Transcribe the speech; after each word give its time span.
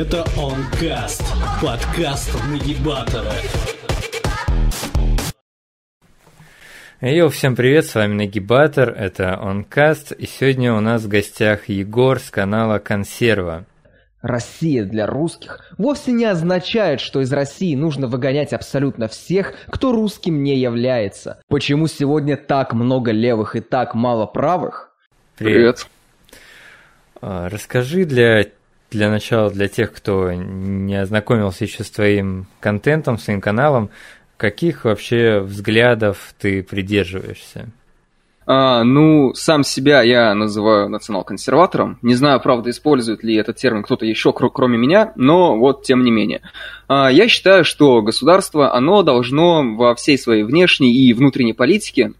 Это 0.00 0.24
Онкаст, 0.38 1.22
подкаст 1.60 2.34
Нагибатора. 2.50 3.32
Йоу, 7.02 7.28
всем 7.28 7.54
привет, 7.54 7.84
с 7.84 7.94
вами 7.94 8.14
Нагибатор, 8.14 8.88
это 8.88 9.38
Онкаст, 9.38 10.12
и 10.12 10.24
сегодня 10.24 10.72
у 10.72 10.80
нас 10.80 11.02
в 11.02 11.08
гостях 11.08 11.68
Егор 11.68 12.18
с 12.18 12.30
канала 12.30 12.78
Консерва. 12.78 13.66
Россия 14.22 14.84
для 14.84 15.06
русских 15.06 15.70
вовсе 15.76 16.12
не 16.12 16.24
означает, 16.24 17.00
что 17.02 17.20
из 17.20 17.30
России 17.30 17.74
нужно 17.74 18.06
выгонять 18.06 18.54
абсолютно 18.54 19.06
всех, 19.06 19.52
кто 19.66 19.92
русским 19.92 20.42
не 20.42 20.56
является. 20.56 21.42
Почему 21.46 21.88
сегодня 21.88 22.38
так 22.38 22.72
много 22.72 23.10
левых 23.10 23.54
и 23.54 23.60
так 23.60 23.94
мало 23.94 24.24
правых? 24.24 24.96
Привет. 25.36 25.86
А, 27.20 27.50
расскажи 27.50 28.06
для, 28.06 28.46
для 28.90 29.10
начала, 29.10 29.50
для 29.50 29.68
тех, 29.68 29.92
кто 29.92 30.32
не 30.32 30.96
ознакомился 30.96 31.64
еще 31.64 31.84
с 31.84 31.90
твоим 31.90 32.46
контентом, 32.60 33.18
своим 33.18 33.40
каналом, 33.40 33.90
каких 34.36 34.84
вообще 34.84 35.40
взглядов 35.40 36.34
ты 36.38 36.62
придерживаешься? 36.62 37.68
А, 38.46 38.82
ну, 38.82 39.32
сам 39.34 39.62
себя 39.62 40.02
я 40.02 40.34
называю 40.34 40.88
национал-консерватором. 40.88 41.98
Не 42.02 42.14
знаю, 42.14 42.40
правда, 42.40 42.70
использует 42.70 43.22
ли 43.22 43.36
этот 43.36 43.56
термин 43.56 43.84
кто-то 43.84 44.06
еще, 44.06 44.32
кроме 44.32 44.76
меня, 44.76 45.12
но 45.14 45.56
вот 45.56 45.84
тем 45.84 46.02
не 46.02 46.10
менее. 46.10 46.40
А, 46.88 47.12
я 47.12 47.28
считаю, 47.28 47.64
что 47.64 48.02
государство, 48.02 48.74
оно 48.74 49.04
должно 49.04 49.62
во 49.76 49.94
всей 49.94 50.18
своей 50.18 50.42
внешней 50.42 50.92
и 50.92 51.12
внутренней 51.12 51.52
политике 51.52 52.14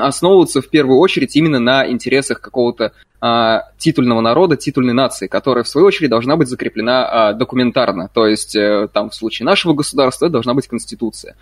основываться 0.00 0.60
в 0.60 0.68
первую 0.68 0.98
очередь 0.98 1.36
именно 1.36 1.58
на 1.58 1.88
интересах 1.88 2.40
какого-то 2.40 2.92
а, 3.20 3.70
титульного 3.78 4.20
народа, 4.20 4.56
титульной 4.56 4.92
нации, 4.92 5.26
которая 5.26 5.64
в 5.64 5.68
свою 5.68 5.86
очередь 5.86 6.10
должна 6.10 6.36
быть 6.36 6.48
закреплена 6.48 7.06
а, 7.06 7.32
документарно. 7.32 8.10
То 8.12 8.26
есть 8.26 8.54
а, 8.56 8.88
там 8.88 9.10
в 9.10 9.14
случае 9.14 9.46
нашего 9.46 9.72
государства 9.72 10.28
должна 10.28 10.54
быть 10.54 10.68
конституция. 10.68 11.36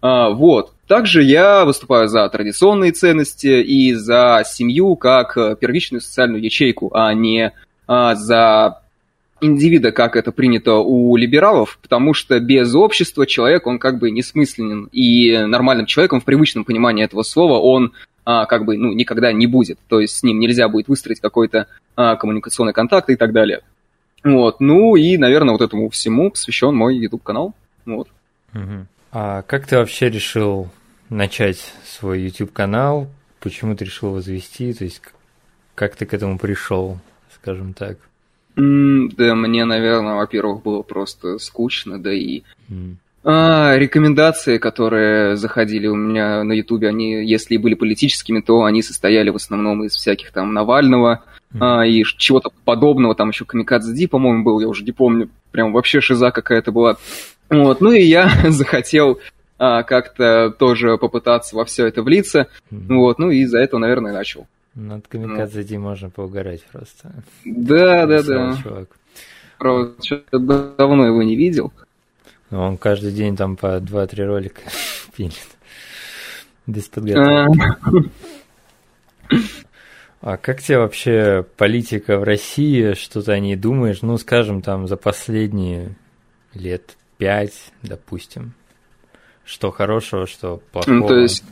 А, 0.00 0.30
вот. 0.30 0.72
Также 0.86 1.22
я 1.22 1.64
выступаю 1.64 2.08
за 2.08 2.28
традиционные 2.28 2.92
ценности 2.92 3.62
и 3.62 3.92
за 3.94 4.44
семью 4.46 4.94
как 4.96 5.36
э, 5.36 5.56
первичную 5.58 6.00
социальную 6.00 6.42
ячейку, 6.42 6.90
а 6.94 7.12
не 7.12 7.52
а, 7.86 8.14
за 8.14 8.82
индивида, 9.40 9.92
как 9.92 10.16
это 10.16 10.32
принято 10.32 10.76
у 10.76 11.16
либералов, 11.16 11.78
потому 11.82 12.14
что 12.14 12.38
без 12.40 12.74
общества 12.74 13.26
человек, 13.26 13.66
он 13.66 13.78
как 13.78 13.98
бы 13.98 14.10
несмысленен, 14.10 14.88
и 14.92 15.38
нормальным 15.46 15.86
человеком 15.86 16.20
в 16.20 16.24
привычном 16.24 16.64
понимании 16.64 17.04
этого 17.04 17.22
слова 17.22 17.58
он 17.58 17.92
а, 18.24 18.46
как 18.46 18.64
бы 18.64 18.76
ну, 18.76 18.92
никогда 18.92 19.32
не 19.32 19.46
будет. 19.46 19.78
То 19.88 20.00
есть 20.00 20.16
с 20.16 20.22
ним 20.22 20.40
нельзя 20.40 20.68
будет 20.68 20.88
выстроить 20.88 21.20
какой-то 21.20 21.68
а, 21.94 22.16
коммуникационный 22.16 22.72
контакт 22.72 23.10
и 23.10 23.16
так 23.16 23.32
далее. 23.32 23.60
Вот. 24.24 24.60
Ну 24.60 24.96
и, 24.96 25.16
наверное, 25.16 25.52
вот 25.52 25.60
этому 25.60 25.88
всему 25.90 26.30
посвящен 26.30 26.74
мой 26.74 26.96
YouTube-канал. 26.96 27.54
Вот. 27.84 28.08
А 29.12 29.42
как 29.42 29.66
ты 29.66 29.76
вообще 29.76 30.10
решил 30.10 30.68
начать 31.08 31.72
свой 31.84 32.22
YouTube-канал? 32.22 33.08
Почему 33.38 33.76
ты 33.76 33.84
решил 33.84 34.08
его 34.08 34.20
завести? 34.20 34.72
То 34.72 34.84
есть 34.84 35.00
как 35.76 35.94
ты 35.94 36.06
к 36.06 36.14
этому 36.14 36.38
пришел, 36.38 36.98
скажем 37.34 37.74
так? 37.74 37.98
Mm, 38.56 39.14
да, 39.16 39.34
мне, 39.34 39.64
наверное, 39.64 40.14
во-первых, 40.14 40.62
было 40.62 40.82
просто 40.82 41.38
скучно, 41.38 41.98
да 42.02 42.12
и 42.12 42.42
mm. 42.70 42.96
А, 43.28 43.76
рекомендации, 43.76 44.58
которые 44.58 45.36
заходили 45.36 45.88
у 45.88 45.96
меня 45.96 46.44
на 46.44 46.52
Ютубе, 46.52 46.86
они, 46.86 47.26
если 47.28 47.56
были 47.56 47.74
политическими, 47.74 48.40
то 48.40 48.62
они 48.62 48.82
состояли 48.82 49.30
в 49.30 49.34
основном 49.34 49.82
из 49.82 49.96
всяких 49.96 50.30
там 50.30 50.54
Навального 50.54 51.24
mm-hmm. 51.52 51.58
а, 51.60 51.84
и 51.84 52.04
чего-то 52.04 52.50
подобного. 52.64 53.16
Там 53.16 53.30
еще 53.30 53.44
Камикадзе 53.44 53.94
Ди, 53.94 54.06
по-моему, 54.06 54.44
был, 54.44 54.60
я 54.60 54.68
уже 54.68 54.84
не 54.84 54.92
помню. 54.92 55.28
Прям 55.50 55.72
вообще 55.72 56.00
шиза 56.00 56.30
какая-то 56.30 56.70
была. 56.70 56.98
Вот, 57.50 57.80
ну 57.80 57.90
и 57.90 58.02
я 58.02 58.30
захотел 58.50 59.18
а, 59.58 59.82
как-то 59.82 60.54
тоже 60.56 60.96
попытаться 60.96 61.56
во 61.56 61.64
все 61.64 61.86
это 61.86 62.04
влиться. 62.04 62.46
Mm-hmm. 62.70 62.94
Вот, 62.94 63.18
ну 63.18 63.32
и 63.32 63.38
из-за 63.38 63.58
этого, 63.58 63.80
наверное, 63.80 64.12
начал. 64.12 64.46
Над 64.76 65.08
Камикадзе 65.08 65.64
Ди 65.64 65.78
можно 65.78 66.10
поугарать 66.10 66.62
просто. 66.66 67.10
Да, 67.46 68.06
да, 68.06 68.22
да. 68.22 68.58
Чувак. 68.62 68.88
Правда, 69.58 69.94
что-то 70.04 70.38
давно 70.38 71.06
его 71.06 71.22
не 71.22 71.34
видел. 71.34 71.72
Ну, 72.50 72.60
он 72.60 72.76
каждый 72.76 73.10
день 73.10 73.36
там 73.36 73.56
по 73.56 73.78
2-3 73.78 74.24
ролика 74.26 74.60
пилит. 75.16 75.32
Без 76.66 76.88
подготовки. 76.88 78.10
А 80.20 80.36
как 80.36 80.60
тебе 80.60 80.78
вообще 80.78 81.46
политика 81.56 82.18
в 82.18 82.24
России? 82.24 82.92
Что 82.92 83.22
ты 83.22 83.32
о 83.32 83.38
ней 83.38 83.56
думаешь? 83.56 84.02
Ну, 84.02 84.18
скажем, 84.18 84.60
там 84.60 84.88
за 84.88 84.96
последние 84.96 85.96
лет 86.52 86.96
пять, 87.16 87.72
допустим. 87.82 88.52
Что 89.44 89.70
хорошего, 89.70 90.26
что 90.26 90.60
плохого. 90.70 90.94
Ну, 90.94 91.06
то 91.06 91.14
есть 91.14 91.44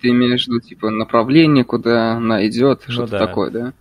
ты 0.00 0.08
имеешь 0.08 0.44
в 0.44 0.48
виду, 0.48 0.60
типа, 0.60 0.90
направление, 0.90 1.64
куда 1.64 2.12
она 2.12 2.46
идет, 2.46 2.82
ну, 2.86 2.92
что-то 2.92 3.12
да. 3.12 3.26
такое, 3.26 3.50
да? 3.50 3.72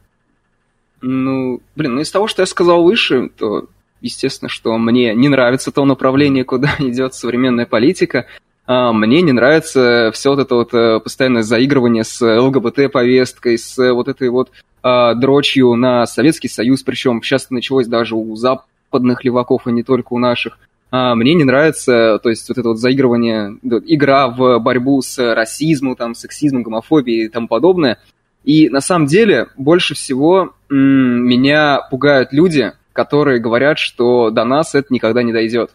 Ну, 1.01 1.61
блин, 1.75 1.95
ну 1.95 2.01
из 2.01 2.11
того, 2.11 2.27
что 2.27 2.41
я 2.41 2.45
сказал 2.45 2.83
выше, 2.83 3.29
то 3.37 3.67
естественно, 4.01 4.49
что 4.49 4.77
мне 4.77 5.13
не 5.13 5.29
нравится 5.29 5.71
то 5.71 5.85
направление, 5.85 6.43
куда 6.43 6.75
идет 6.79 7.13
современная 7.13 7.65
политика. 7.65 8.27
А 8.67 8.91
мне 8.93 9.21
не 9.21 9.31
нравится 9.31 10.09
все 10.13 10.31
вот 10.31 10.39
это 10.39 10.55
вот 10.55 10.73
э, 10.73 10.99
постоянное 10.99 11.43
заигрывание 11.43 12.03
с 12.03 12.19
ЛГБТ-повесткой, 12.19 13.59
с 13.59 13.93
вот 13.93 14.07
этой 14.07 14.29
вот 14.29 14.49
а, 14.81 15.13
дрочью 15.15 15.73
на 15.75 16.05
Советский 16.05 16.47
Союз, 16.47 16.83
причем 16.83 17.21
сейчас 17.23 17.49
началось 17.49 17.87
даже 17.87 18.15
у 18.15 18.35
западных 18.35 19.23
леваков, 19.23 19.63
а 19.65 19.71
не 19.71 19.81
только 19.81 20.13
у 20.13 20.19
наших. 20.19 20.59
А 20.91 21.15
мне 21.15 21.33
не 21.33 21.43
нравится, 21.43 22.19
то 22.21 22.29
есть 22.29 22.47
вот 22.47 22.57
это 22.57 22.69
вот 22.69 22.77
заигрывание, 22.77 23.57
игра 23.63 24.29
в 24.29 24.59
борьбу 24.59 25.01
с 25.01 25.17
расизмом, 25.33 25.95
там, 25.95 26.15
сексизмом, 26.15 26.63
гомофобией 26.63 27.25
и 27.25 27.29
тому 27.29 27.47
подобное. 27.47 27.99
И 28.43 28.69
на 28.69 28.79
самом 28.79 29.07
деле 29.07 29.47
больше 29.57 29.95
всего 29.95 30.53
м- 30.69 31.27
меня 31.27 31.81
пугают 31.89 32.31
люди, 32.31 32.73
которые 32.93 33.39
говорят, 33.39 33.79
что 33.79 34.29
до 34.29 34.45
нас 34.45 34.75
это 34.75 34.93
никогда 34.93 35.23
не 35.23 35.33
дойдет. 35.33 35.71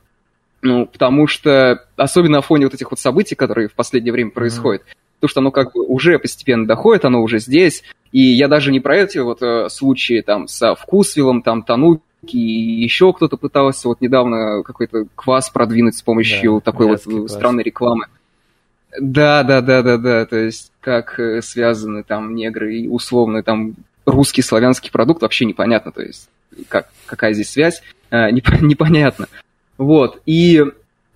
Ну, 0.62 0.86
потому 0.86 1.26
что, 1.26 1.84
особенно 1.96 2.36
на 2.36 2.42
фоне 2.42 2.66
вот 2.66 2.74
этих 2.74 2.90
вот 2.90 3.00
событий, 3.00 3.34
которые 3.34 3.68
в 3.68 3.74
последнее 3.74 4.12
время 4.12 4.30
происходят, 4.30 4.82
mm-hmm. 4.82 5.20
то, 5.20 5.28
что 5.28 5.40
оно 5.40 5.50
как 5.50 5.72
бы 5.72 5.84
уже 5.84 6.18
постепенно 6.18 6.66
доходит, 6.66 7.04
оно 7.04 7.22
уже 7.22 7.38
здесь, 7.38 7.82
и 8.12 8.20
я 8.20 8.46
даже 8.46 8.70
не 8.70 8.80
про 8.80 8.98
эти 8.98 9.18
вот 9.18 9.42
э, 9.42 9.68
случаи 9.68 10.20
там 10.20 10.48
со 10.48 10.74
Вкусвиллом, 10.74 11.42
там 11.42 11.62
Тануки, 11.62 12.02
и 12.26 12.38
еще 12.38 13.12
кто-то 13.12 13.36
пытался 13.36 13.88
вот 13.88 14.00
недавно 14.00 14.62
какой-то 14.62 15.06
квас 15.14 15.50
продвинуть 15.50 15.96
с 15.96 16.02
помощью 16.02 16.54
да, 16.54 16.60
такой 16.60 16.86
вот 16.86 17.02
квас. 17.02 17.32
странной 17.32 17.62
рекламы. 17.62 18.06
Да, 18.98 19.42
да, 19.42 19.60
да, 19.60 19.82
да, 19.82 19.96
да, 19.98 20.26
то 20.26 20.36
есть 20.36 20.72
как 20.80 21.18
э, 21.20 21.42
связаны 21.42 22.02
там 22.02 22.34
негры 22.34 22.76
и 22.76 22.88
условно 22.88 23.42
там 23.42 23.74
русский 24.04 24.42
славянский 24.42 24.90
продукт 24.90 25.22
вообще 25.22 25.44
непонятно, 25.44 25.92
то 25.92 26.02
есть 26.02 26.28
как, 26.68 26.88
какая 27.06 27.32
здесь 27.32 27.50
связь, 27.50 27.82
э, 28.10 28.30
непонятно. 28.30 29.28
Вот, 29.78 30.20
и 30.26 30.64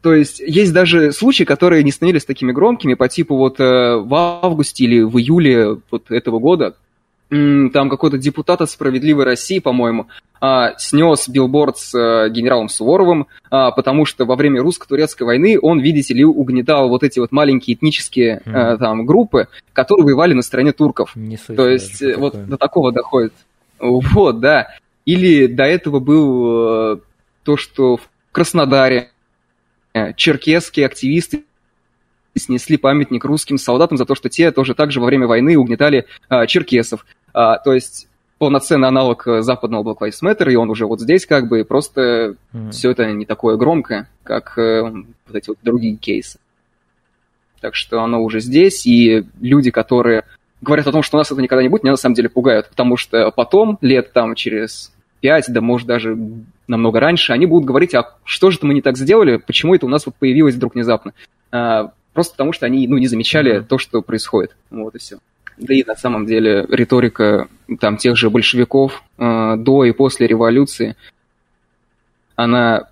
то 0.02 0.14
есть 0.14 0.38
есть 0.38 0.72
даже 0.72 1.12
случаи, 1.12 1.44
которые 1.44 1.82
не 1.82 1.90
становились 1.90 2.24
такими 2.24 2.52
громкими, 2.52 2.94
по 2.94 3.08
типу 3.08 3.36
вот 3.36 3.58
э, 3.58 3.96
в 3.96 4.14
августе 4.14 4.84
или 4.84 5.00
в 5.00 5.18
июле 5.18 5.78
вот 5.90 6.10
этого 6.10 6.38
года, 6.38 6.76
там 7.72 7.88
какой-то 7.88 8.18
депутат 8.18 8.60
от 8.60 8.70
«Справедливой 8.70 9.24
России», 9.24 9.58
по-моему, 9.58 10.08
а, 10.40 10.74
снес 10.76 11.28
билборд 11.28 11.78
с 11.78 11.94
э, 11.98 12.28
генералом 12.28 12.68
Суворовым, 12.68 13.28
а, 13.50 13.70
потому 13.70 14.04
что 14.04 14.26
во 14.26 14.36
время 14.36 14.60
русско-турецкой 14.62 15.22
войны 15.22 15.58
он, 15.60 15.80
видите 15.80 16.12
ли, 16.12 16.24
угнетал 16.24 16.88
вот 16.88 17.02
эти 17.02 17.18
вот 17.18 17.32
маленькие 17.32 17.76
этнические 17.76 18.42
mm. 18.44 18.76
там 18.78 19.06
группы, 19.06 19.48
которые 19.72 20.04
воевали 20.04 20.34
на 20.34 20.42
стороне 20.42 20.72
турков. 20.72 21.16
Не 21.16 21.36
То 21.36 21.68
есть 21.68 22.02
вот 22.16 22.32
такое. 22.32 22.46
до 22.46 22.56
такого 22.58 22.92
доходит. 22.92 23.32
Вот, 23.78 24.40
да. 24.40 24.68
Или 25.04 25.46
до 25.46 25.64
этого 25.64 25.98
был 26.00 26.94
э, 26.94 26.96
то, 27.42 27.56
что 27.56 27.96
в 27.96 28.08
Краснодаре 28.32 29.10
э, 29.92 30.12
черкесские 30.14 30.86
активисты 30.86 31.44
снесли 32.36 32.76
памятник 32.76 33.24
русским 33.24 33.58
солдатам 33.58 33.96
за 33.96 34.06
то, 34.06 34.14
что 34.14 34.28
те 34.28 34.50
тоже 34.50 34.74
также 34.74 35.00
во 35.00 35.06
время 35.06 35.26
войны 35.26 35.56
угнетали 35.56 36.06
а, 36.28 36.46
черкесов. 36.46 37.06
А, 37.34 37.58
то 37.58 37.74
есть 37.74 38.08
полноценный 38.38 38.88
аналог 38.88 39.24
западного 39.40 39.82
Black 39.82 39.98
Lives 40.08 40.22
Matter, 40.22 40.50
и 40.50 40.56
он 40.56 40.70
уже 40.70 40.86
вот 40.86 41.00
здесь 41.00 41.26
как 41.26 41.48
бы 41.48 41.64
просто 41.64 42.36
mm-hmm. 42.52 42.70
все 42.70 42.90
это 42.90 43.10
не 43.12 43.26
такое 43.26 43.56
громкое, 43.56 44.08
как 44.22 44.58
э, 44.58 44.82
вот 44.82 45.34
эти 45.34 45.48
вот 45.48 45.58
другие 45.62 45.96
кейсы. 45.96 46.38
Так 47.60 47.74
что 47.74 48.02
оно 48.02 48.22
уже 48.22 48.40
здесь, 48.40 48.86
и 48.86 49.24
люди, 49.40 49.70
которые 49.70 50.24
говорят 50.60 50.86
о 50.86 50.92
том, 50.92 51.02
что 51.02 51.16
у 51.16 51.18
нас 51.18 51.30
это 51.30 51.40
никогда 51.40 51.62
не 51.62 51.68
будет, 51.68 51.82
меня 51.82 51.92
на 51.92 51.98
самом 51.98 52.14
деле 52.14 52.28
пугают, 52.28 52.68
потому 52.68 52.96
что 52.96 53.30
потом, 53.30 53.78
лет 53.80 54.12
там 54.12 54.34
через 54.34 54.92
5, 55.20 55.46
да 55.48 55.60
может 55.60 55.86
даже 55.86 56.18
намного 56.66 57.00
раньше, 57.00 57.32
они 57.32 57.46
будут 57.46 57.66
говорить, 57.66 57.94
а 57.94 58.16
что 58.24 58.50
же 58.50 58.58
это 58.58 58.66
мы 58.66 58.74
не 58.74 58.82
так 58.82 58.96
сделали, 58.96 59.36
почему 59.36 59.74
это 59.74 59.86
у 59.86 59.88
нас 59.88 60.06
вот 60.06 60.14
появилось 60.16 60.54
вдруг 60.54 60.74
внезапно. 60.74 61.14
А, 61.50 61.92
просто 62.12 62.34
потому 62.34 62.52
что 62.52 62.66
они 62.66 62.86
ну, 62.88 62.98
не 62.98 63.06
замечали 63.06 63.60
mm-hmm. 63.60 63.64
то, 63.64 63.78
что 63.78 64.02
происходит. 64.02 64.56
Вот 64.70 64.94
и 64.94 64.98
все. 64.98 65.18
Да 65.56 65.74
и 65.74 65.84
на 65.84 65.94
самом 65.94 66.26
деле 66.26 66.66
риторика 66.68 67.48
там 67.80 67.96
тех 67.96 68.16
же 68.16 68.30
большевиков 68.30 69.02
э, 69.18 69.56
до 69.56 69.84
и 69.84 69.92
после 69.92 70.26
революции, 70.26 70.96
она 72.36 72.88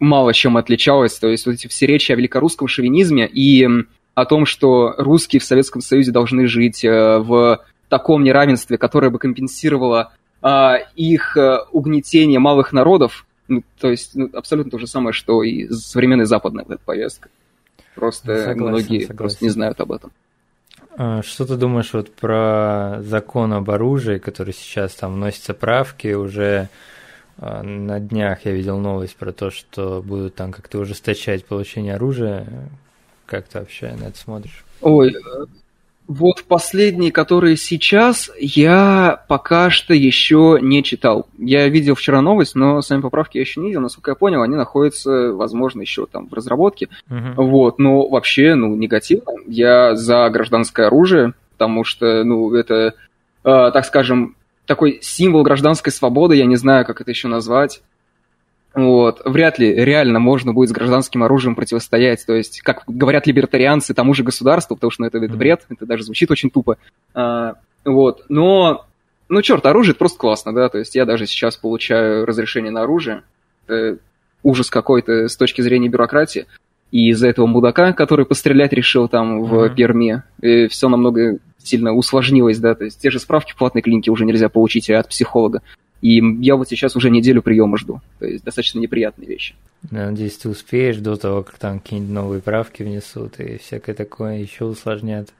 мало 0.00 0.34
чем 0.34 0.56
отличалась. 0.56 1.18
То 1.18 1.28
есть 1.28 1.46
вот 1.46 1.52
эти 1.52 1.68
все 1.68 1.86
речи 1.86 2.12
о 2.12 2.16
великорусском 2.16 2.68
шовинизме 2.68 3.26
и 3.26 3.68
о 4.14 4.24
том, 4.24 4.46
что 4.46 4.94
русские 4.98 5.40
в 5.40 5.44
Советском 5.44 5.82
Союзе 5.82 6.10
должны 6.10 6.46
жить 6.46 6.84
э, 6.84 7.18
в 7.18 7.64
таком 7.88 8.24
неравенстве, 8.24 8.78
которое 8.78 9.10
бы 9.10 9.18
компенсировало 9.18 10.12
а, 10.42 10.76
их 10.96 11.36
а, 11.36 11.66
угнетение 11.72 12.38
малых 12.38 12.72
народов, 12.72 13.26
ну, 13.48 13.62
то 13.78 13.90
есть 13.90 14.14
ну, 14.14 14.28
абсолютно 14.32 14.70
то 14.70 14.78
же 14.78 14.86
самое, 14.86 15.12
что 15.12 15.42
и 15.42 15.68
современная 15.68 16.26
западная 16.26 16.64
вот 16.64 16.74
эта 16.74 16.84
повестка. 16.84 17.28
Просто 17.94 18.42
согласен, 18.42 18.60
многие 18.60 19.00
согласен. 19.00 19.16
просто 19.16 19.44
не 19.44 19.50
знают 19.50 19.80
об 19.80 19.92
этом. 19.92 20.12
А, 20.98 21.22
что 21.22 21.44
ты 21.44 21.56
думаешь 21.56 21.92
вот 21.92 22.14
про 22.14 23.02
закон 23.02 23.52
об 23.52 23.70
оружии, 23.70 24.18
который 24.18 24.54
сейчас 24.54 24.94
там 24.94 25.14
вносятся 25.14 25.52
правки, 25.52 26.14
уже 26.14 26.70
а, 27.38 27.62
на 27.62 28.00
днях 28.00 28.46
я 28.46 28.52
видел 28.52 28.78
новость 28.78 29.16
про 29.16 29.32
то, 29.32 29.50
что 29.50 30.02
будут 30.02 30.36
там 30.36 30.52
как-то 30.52 30.78
ужесточать 30.78 31.44
получение 31.44 31.96
оружия. 31.96 32.46
Как 33.26 33.46
ты 33.46 33.58
вообще 33.58 33.92
на 33.92 34.04
это 34.04 34.18
смотришь? 34.18 34.64
Ой, 34.80 35.14
вот 36.08 36.44
последние, 36.44 37.10
которые 37.10 37.56
сейчас, 37.56 38.30
я 38.38 39.24
пока 39.28 39.70
что 39.70 39.92
еще 39.92 40.58
не 40.60 40.82
читал. 40.84 41.26
Я 41.36 41.68
видел 41.68 41.94
вчера 41.94 42.20
новость, 42.20 42.54
но 42.54 42.80
сами 42.80 43.00
поправки 43.00 43.38
я 43.38 43.42
еще 43.42 43.60
не 43.60 43.68
видел. 43.68 43.80
Насколько 43.80 44.12
я 44.12 44.14
понял, 44.14 44.42
они 44.42 44.54
находятся, 44.54 45.32
возможно, 45.32 45.80
еще 45.80 46.06
там 46.06 46.28
в 46.28 46.32
разработке. 46.32 46.88
Uh-huh. 47.10 47.34
Вот, 47.36 47.78
но 47.78 48.08
вообще, 48.08 48.54
ну, 48.54 48.74
негативно. 48.76 49.32
Я 49.46 49.96
за 49.96 50.28
гражданское 50.30 50.86
оружие, 50.86 51.34
потому 51.52 51.82
что, 51.82 52.22
ну, 52.22 52.54
это, 52.54 52.94
э, 53.44 53.70
так 53.72 53.84
скажем, 53.84 54.36
такой 54.66 55.00
символ 55.02 55.42
гражданской 55.42 55.92
свободы, 55.92 56.36
я 56.36 56.46
не 56.46 56.56
знаю, 56.56 56.84
как 56.84 57.00
это 57.00 57.10
еще 57.10 57.28
назвать. 57.28 57.82
Вот. 58.76 59.22
Вряд 59.24 59.58
ли 59.58 59.72
реально 59.74 60.20
можно 60.20 60.52
будет 60.52 60.68
с 60.68 60.72
гражданским 60.72 61.22
оружием 61.22 61.54
противостоять. 61.54 62.24
То 62.26 62.34
есть, 62.34 62.60
как 62.60 62.84
говорят 62.86 63.26
либертарианцы, 63.26 63.94
тому 63.94 64.12
же 64.12 64.22
государству, 64.22 64.76
потому 64.76 64.90
что 64.90 65.02
ну, 65.02 65.08
это, 65.08 65.16
это 65.16 65.34
бред, 65.34 65.64
это 65.70 65.86
даже 65.86 66.04
звучит 66.04 66.30
очень 66.30 66.50
тупо. 66.50 66.76
А, 67.14 67.54
вот. 67.86 68.26
Но, 68.28 68.84
ну, 69.30 69.40
черт, 69.40 69.64
оружие 69.64 69.92
это 69.92 69.98
просто 69.98 70.18
классно, 70.18 70.54
да. 70.54 70.68
То 70.68 70.76
есть, 70.76 70.94
я 70.94 71.06
даже 71.06 71.26
сейчас 71.26 71.56
получаю 71.56 72.26
разрешение 72.26 72.70
на 72.70 72.82
оружие. 72.82 73.22
Это 73.66 73.96
ужас 74.42 74.68
какой-то 74.68 75.28
с 75.28 75.36
точки 75.38 75.62
зрения 75.62 75.88
бюрократии. 75.88 76.44
И 76.92 77.08
из-за 77.08 77.28
этого 77.28 77.46
мудака, 77.46 77.94
который 77.94 78.26
пострелять 78.26 78.74
решил 78.74 79.08
там 79.08 79.42
в 79.42 79.54
mm-hmm. 79.54 79.74
Перми, 79.74 80.68
все 80.68 80.88
намного 80.88 81.38
сильно 81.58 81.94
усложнилось, 81.94 82.58
да, 82.58 82.74
то 82.74 82.84
есть 82.84 83.00
те 83.00 83.10
же 83.10 83.18
справки 83.18 83.52
в 83.52 83.56
платной 83.56 83.82
клинике 83.82 84.12
уже 84.12 84.24
нельзя 84.24 84.48
получить 84.48 84.88
от 84.88 85.08
психолога. 85.08 85.62
И 86.06 86.22
я 86.40 86.54
вот 86.54 86.68
сейчас 86.68 86.94
уже 86.94 87.10
неделю 87.10 87.42
приема 87.42 87.76
жду. 87.76 88.00
То 88.20 88.26
есть 88.26 88.44
достаточно 88.44 88.78
неприятные 88.78 89.26
вещи. 89.26 89.56
Надеюсь, 89.90 90.36
ты 90.36 90.48
успеешь 90.48 90.98
до 90.98 91.16
того, 91.16 91.42
как 91.42 91.58
там 91.58 91.80
какие-нибудь 91.80 92.14
новые 92.14 92.40
правки 92.40 92.84
внесут 92.84 93.40
и 93.40 93.58
всякое 93.58 93.92
такое 93.92 94.38
еще 94.38 94.66
усложнят. 94.66 95.30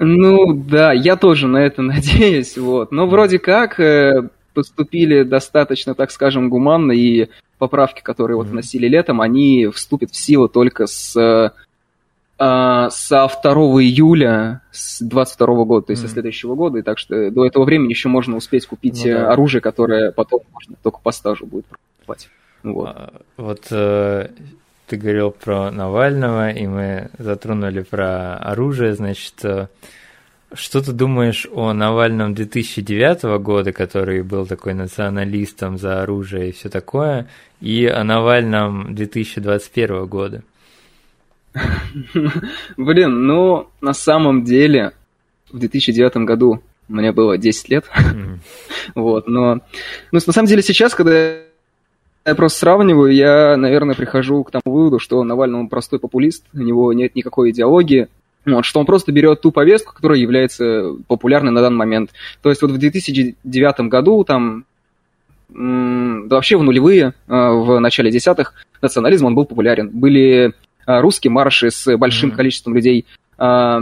Ну 0.00 0.52
да, 0.52 0.92
я 0.92 1.14
тоже 1.14 1.46
на 1.46 1.58
это 1.58 1.80
надеюсь, 1.94 2.58
вот. 2.58 2.90
Но 2.90 3.06
вроде 3.06 3.38
как 3.38 3.78
э, 3.78 4.30
поступили 4.52 5.22
достаточно, 5.22 5.94
так 5.94 6.10
скажем, 6.10 6.50
гуманно, 6.50 6.90
и 6.90 7.28
поправки, 7.58 8.02
которые 8.02 8.36
вот 8.36 8.48
вносили 8.48 8.88
летом, 8.88 9.20
они 9.20 9.68
вступят 9.72 10.10
в 10.10 10.16
силу 10.16 10.48
только 10.48 10.88
с 10.88 11.16
а, 11.16 11.52
со 12.38 13.28
2 13.42 13.52
июля 13.82 14.60
с 14.70 15.00
22 15.00 15.64
года, 15.64 15.86
то 15.86 15.92
есть 15.92 16.02
mm. 16.02 16.06
со 16.06 16.12
следующего 16.12 16.54
года, 16.54 16.78
и 16.78 16.82
так 16.82 16.98
что 16.98 17.30
до 17.30 17.46
этого 17.46 17.64
времени 17.64 17.90
еще 17.90 18.08
можно 18.08 18.36
успеть 18.36 18.66
купить 18.66 19.02
ну, 19.04 19.12
да. 19.12 19.32
оружие, 19.32 19.62
которое 19.62 20.12
потом 20.12 20.40
можно 20.52 20.76
только 20.82 21.00
по 21.02 21.12
стажу 21.12 21.46
будет 21.46 21.64
покупать. 21.66 22.28
Вот, 22.62 22.88
а, 22.88 23.12
вот 23.36 23.66
э, 23.70 24.28
ты 24.86 24.96
говорил 24.96 25.30
про 25.30 25.70
Навального, 25.70 26.50
и 26.50 26.66
мы 26.66 27.10
затронули 27.18 27.82
про 27.82 28.36
оружие, 28.36 28.94
значит, 28.94 29.44
э, 29.44 29.68
что 30.52 30.82
ты 30.82 30.92
думаешь 30.92 31.46
о 31.52 31.72
Навальном 31.72 32.34
2009 32.34 33.40
года, 33.40 33.72
который 33.72 34.22
был 34.22 34.46
такой 34.46 34.74
националистом 34.74 35.78
за 35.78 36.02
оружие 36.02 36.50
и 36.50 36.52
все 36.52 36.68
такое, 36.68 37.28
и 37.60 37.86
о 37.86 38.04
Навальном 38.04 38.94
2021 38.94 40.06
года? 40.06 40.42
Блин, 42.76 43.26
ну, 43.26 43.68
на 43.80 43.94
самом 43.94 44.44
деле, 44.44 44.92
в 45.50 45.58
2009 45.58 46.16
году 46.18 46.62
мне 46.88 47.12
было 47.12 47.38
10 47.38 47.68
лет. 47.68 47.84
вот, 48.94 49.26
но... 49.26 49.54
Ну, 49.54 49.60
на 50.12 50.20
самом 50.20 50.46
деле, 50.46 50.62
сейчас, 50.62 50.94
когда 50.94 51.40
я 52.24 52.34
просто 52.34 52.58
сравниваю, 52.60 53.12
я, 53.12 53.56
наверное, 53.56 53.94
прихожу 53.94 54.44
к 54.44 54.50
тому 54.50 54.62
выводу, 54.64 54.98
что 54.98 55.22
Навальный 55.22 55.58
он 55.58 55.68
простой 55.68 55.98
популист, 55.98 56.44
у 56.52 56.58
него 56.58 56.92
нет 56.92 57.14
никакой 57.14 57.50
идеологии, 57.50 58.08
вот, 58.44 58.64
что 58.64 58.80
он 58.80 58.86
просто 58.86 59.12
берет 59.12 59.40
ту 59.40 59.50
повестку, 59.50 59.94
которая 59.94 60.18
является 60.18 60.94
популярной 61.08 61.52
на 61.52 61.60
данный 61.60 61.78
момент. 61.78 62.10
То 62.42 62.50
есть 62.50 62.62
вот 62.62 62.70
в 62.70 62.78
2009 62.78 63.80
году, 63.88 64.24
там, 64.24 64.64
да 65.48 66.36
вообще 66.36 66.56
в 66.56 66.62
нулевые, 66.62 67.14
а, 67.28 67.52
в 67.52 67.78
начале 67.80 68.10
десятых, 68.10 68.54
национализм 68.82 69.26
он 69.26 69.34
был 69.34 69.46
популярен. 69.46 69.90
Были 69.90 70.54
русские 70.86 71.30
марши 71.30 71.70
с 71.70 71.96
большим 71.96 72.30
mm-hmm. 72.30 72.36
количеством 72.36 72.74
людей, 72.74 73.06
а, 73.38 73.80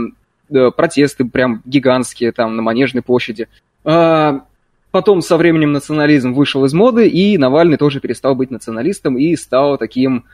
протесты 0.75 1.25
прям 1.25 1.61
гигантские 1.65 2.31
там 2.31 2.55
на 2.55 2.61
Манежной 2.61 3.01
площади. 3.01 3.47
А, 3.83 4.41
потом 4.91 5.21
со 5.21 5.37
временем 5.37 5.71
национализм 5.71 6.33
вышел 6.33 6.65
из 6.65 6.73
моды, 6.73 7.07
и 7.07 7.37
Навальный 7.37 7.77
тоже 7.77 7.99
перестал 7.99 8.35
быть 8.35 8.51
националистом 8.51 9.17
и 9.17 9.35
стал 9.35 9.77
таким 9.77 10.25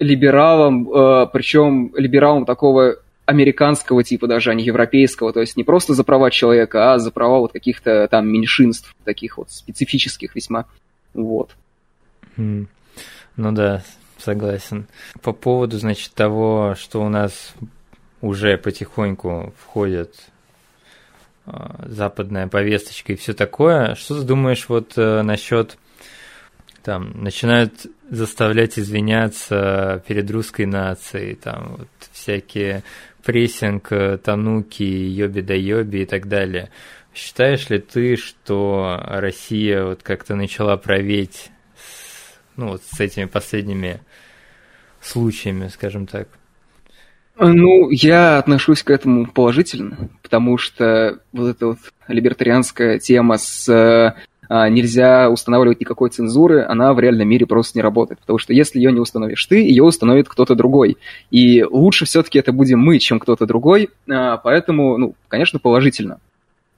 либералом, 0.00 1.30
причем 1.32 1.92
либералом 1.96 2.44
такого 2.44 2.96
американского 3.26 4.04
типа 4.04 4.26
даже, 4.26 4.50
а 4.50 4.54
не 4.54 4.64
европейского, 4.64 5.32
то 5.32 5.40
есть 5.40 5.56
не 5.56 5.64
просто 5.64 5.94
за 5.94 6.04
права 6.04 6.30
человека, 6.30 6.92
а 6.92 6.98
за 6.98 7.10
права 7.10 7.38
вот 7.38 7.52
каких-то 7.52 8.06
там 8.08 8.28
меньшинств, 8.28 8.94
таких 9.04 9.38
вот 9.38 9.50
специфических 9.50 10.34
весьма, 10.34 10.66
вот. 11.14 11.50
Mm. 12.36 12.66
Ну 13.36 13.52
да, 13.52 13.82
Согласен. 14.24 14.86
По 15.20 15.32
поводу, 15.32 15.76
значит, 15.76 16.14
того, 16.14 16.74
что 16.78 17.02
у 17.02 17.10
нас 17.10 17.52
уже 18.22 18.56
потихоньку 18.56 19.52
входит 19.58 20.14
а, 21.44 21.84
западная 21.86 22.48
повесточка 22.48 23.12
и 23.12 23.16
все 23.16 23.34
такое. 23.34 23.94
Что 23.96 24.18
ты 24.18 24.26
думаешь 24.26 24.66
вот 24.70 24.94
э, 24.96 25.20
насчет 25.20 25.76
там 26.82 27.22
начинают 27.22 27.86
заставлять 28.08 28.78
извиняться 28.78 30.02
перед 30.08 30.30
русской 30.30 30.64
нацией, 30.64 31.34
там 31.34 31.76
вот 31.76 31.88
всякие 32.12 32.82
прессинг, 33.22 33.92
э, 33.92 34.16
тануки, 34.16 34.84
йоби 34.84 35.42
да 35.42 35.54
йоби 35.54 35.98
и 35.98 36.06
так 36.06 36.28
далее. 36.28 36.70
Считаешь 37.14 37.68
ли 37.68 37.78
ты, 37.78 38.16
что 38.16 38.98
Россия 39.06 39.84
вот 39.84 40.02
как-то 40.02 40.34
начала 40.34 40.78
править 40.78 41.50
ну, 42.56 42.68
вот 42.68 42.82
с 42.90 43.00
этими 43.00 43.24
последними 43.24 44.00
случаями, 45.00 45.68
скажем 45.68 46.06
так? 46.06 46.28
Ну, 47.36 47.90
я 47.90 48.38
отношусь 48.38 48.82
к 48.82 48.90
этому 48.90 49.26
положительно, 49.26 50.08
потому 50.22 50.56
что 50.56 51.18
вот 51.32 51.48
эта 51.48 51.66
вот 51.66 51.78
либертарианская 52.06 53.00
тема 53.00 53.38
с 53.38 54.14
а, 54.48 54.68
нельзя 54.68 55.30
устанавливать 55.30 55.80
никакой 55.80 56.10
цензуры, 56.10 56.64
она 56.64 56.92
в 56.92 57.00
реальном 57.00 57.28
мире 57.28 57.46
просто 57.46 57.78
не 57.78 57.82
работает. 57.82 58.20
Потому 58.20 58.38
что 58.38 58.52
если 58.52 58.78
ее 58.78 58.92
не 58.92 59.00
установишь 59.00 59.44
ты, 59.46 59.56
ее 59.56 59.82
установит 59.82 60.28
кто-то 60.28 60.54
другой. 60.54 60.96
И 61.30 61.64
лучше 61.64 62.04
все-таки 62.04 62.38
это 62.38 62.52
будем 62.52 62.80
мы, 62.80 62.98
чем 62.98 63.18
кто-то 63.18 63.46
другой. 63.46 63.90
А, 64.08 64.36
поэтому, 64.36 64.96
ну, 64.98 65.14
конечно, 65.28 65.58
положительно. 65.58 66.18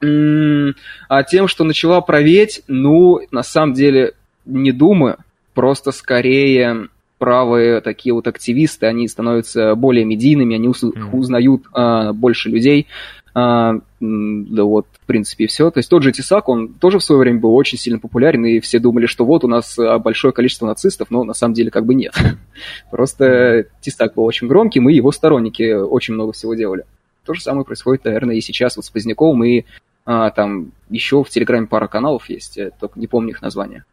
А 0.03 1.23
тем, 1.23 1.49
что 1.49 1.65
начала 1.65 2.01
проветь, 2.01 2.63
ну, 2.69 3.21
на 3.31 3.43
самом 3.43 3.75
деле, 3.75 4.13
не 4.45 4.73
думаю. 4.73 5.17
Просто 5.57 5.91
скорее 5.91 6.89
правые 7.17 7.81
такие 7.81 8.13
вот 8.13 8.27
активисты, 8.29 8.85
они 8.85 9.09
становятся 9.09 9.75
более 9.75 10.05
медийными, 10.05 10.55
они 10.55 10.69
узнают 10.69 11.63
а, 11.73 12.13
больше 12.13 12.51
людей. 12.51 12.89
А, 13.35 13.77
да 13.99 14.65
вот, 14.65 14.87
в 14.93 15.07
принципе, 15.07 15.45
и 15.45 15.47
все. 15.47 15.71
То 15.71 15.79
есть 15.79 15.89
тот 15.89 16.03
же 16.03 16.13
Тесак, 16.13 16.51
он 16.51 16.75
тоже 16.75 16.99
в 16.99 17.05
свое 17.05 17.19
время 17.19 17.41
был 17.41 17.55
очень 17.55 17.79
сильно 17.79 17.99
популярен, 17.99 18.45
и 18.45 18.61
все 18.61 18.79
думали, 18.79 19.07
что 19.07 19.25
вот 19.25 19.45
у 19.45 19.49
нас 19.49 19.79
а, 19.79 19.99
большое 19.99 20.35
количество 20.35 20.67
нацистов, 20.67 21.11
но 21.11 21.25
на 21.25 21.33
самом 21.33 21.55
деле 21.55 21.71
как 21.71 21.87
бы 21.87 21.95
нет. 21.95 22.15
Просто 22.91 23.65
Тесак 23.81 24.13
был 24.13 24.25
очень 24.25 24.49
громким, 24.49 24.91
и 24.91 24.95
его 24.95 25.11
сторонники 25.11 25.73
очень 25.73 26.13
много 26.13 26.33
всего 26.33 26.53
делали. 26.53 26.85
То 27.25 27.33
же 27.33 27.41
самое 27.41 27.65
происходит, 27.65 28.05
наверное, 28.05 28.37
и 28.37 28.43
сейчас 28.43 28.77
вот 28.77 28.85
с 28.85 28.91
Поздняковым, 28.91 29.43
и 29.43 29.65
а, 30.05 30.29
там 30.29 30.73
еще 30.91 31.25
в 31.25 31.31
Телеграме 31.31 31.67
пара 31.67 31.87
каналов 31.87 32.29
есть, 32.29 32.59
только 32.79 33.01
не 33.01 33.07
помню 33.07 33.31
их 33.31 33.41
название. 33.41 33.85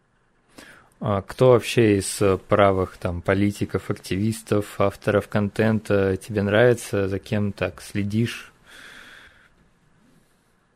А 1.05 1.22
кто 1.22 1.50
вообще 1.50 1.98
из 1.98 2.22
правых 2.48 2.95
там 2.95 3.19
политиков, 3.19 3.89
активистов, 3.89 4.79
авторов 4.79 5.27
контента 5.27 6.15
тебе 6.15 6.43
нравится, 6.43 7.10
за 7.10 7.19
кем 7.19 7.51
так 7.51 7.81
следишь? 7.81 8.53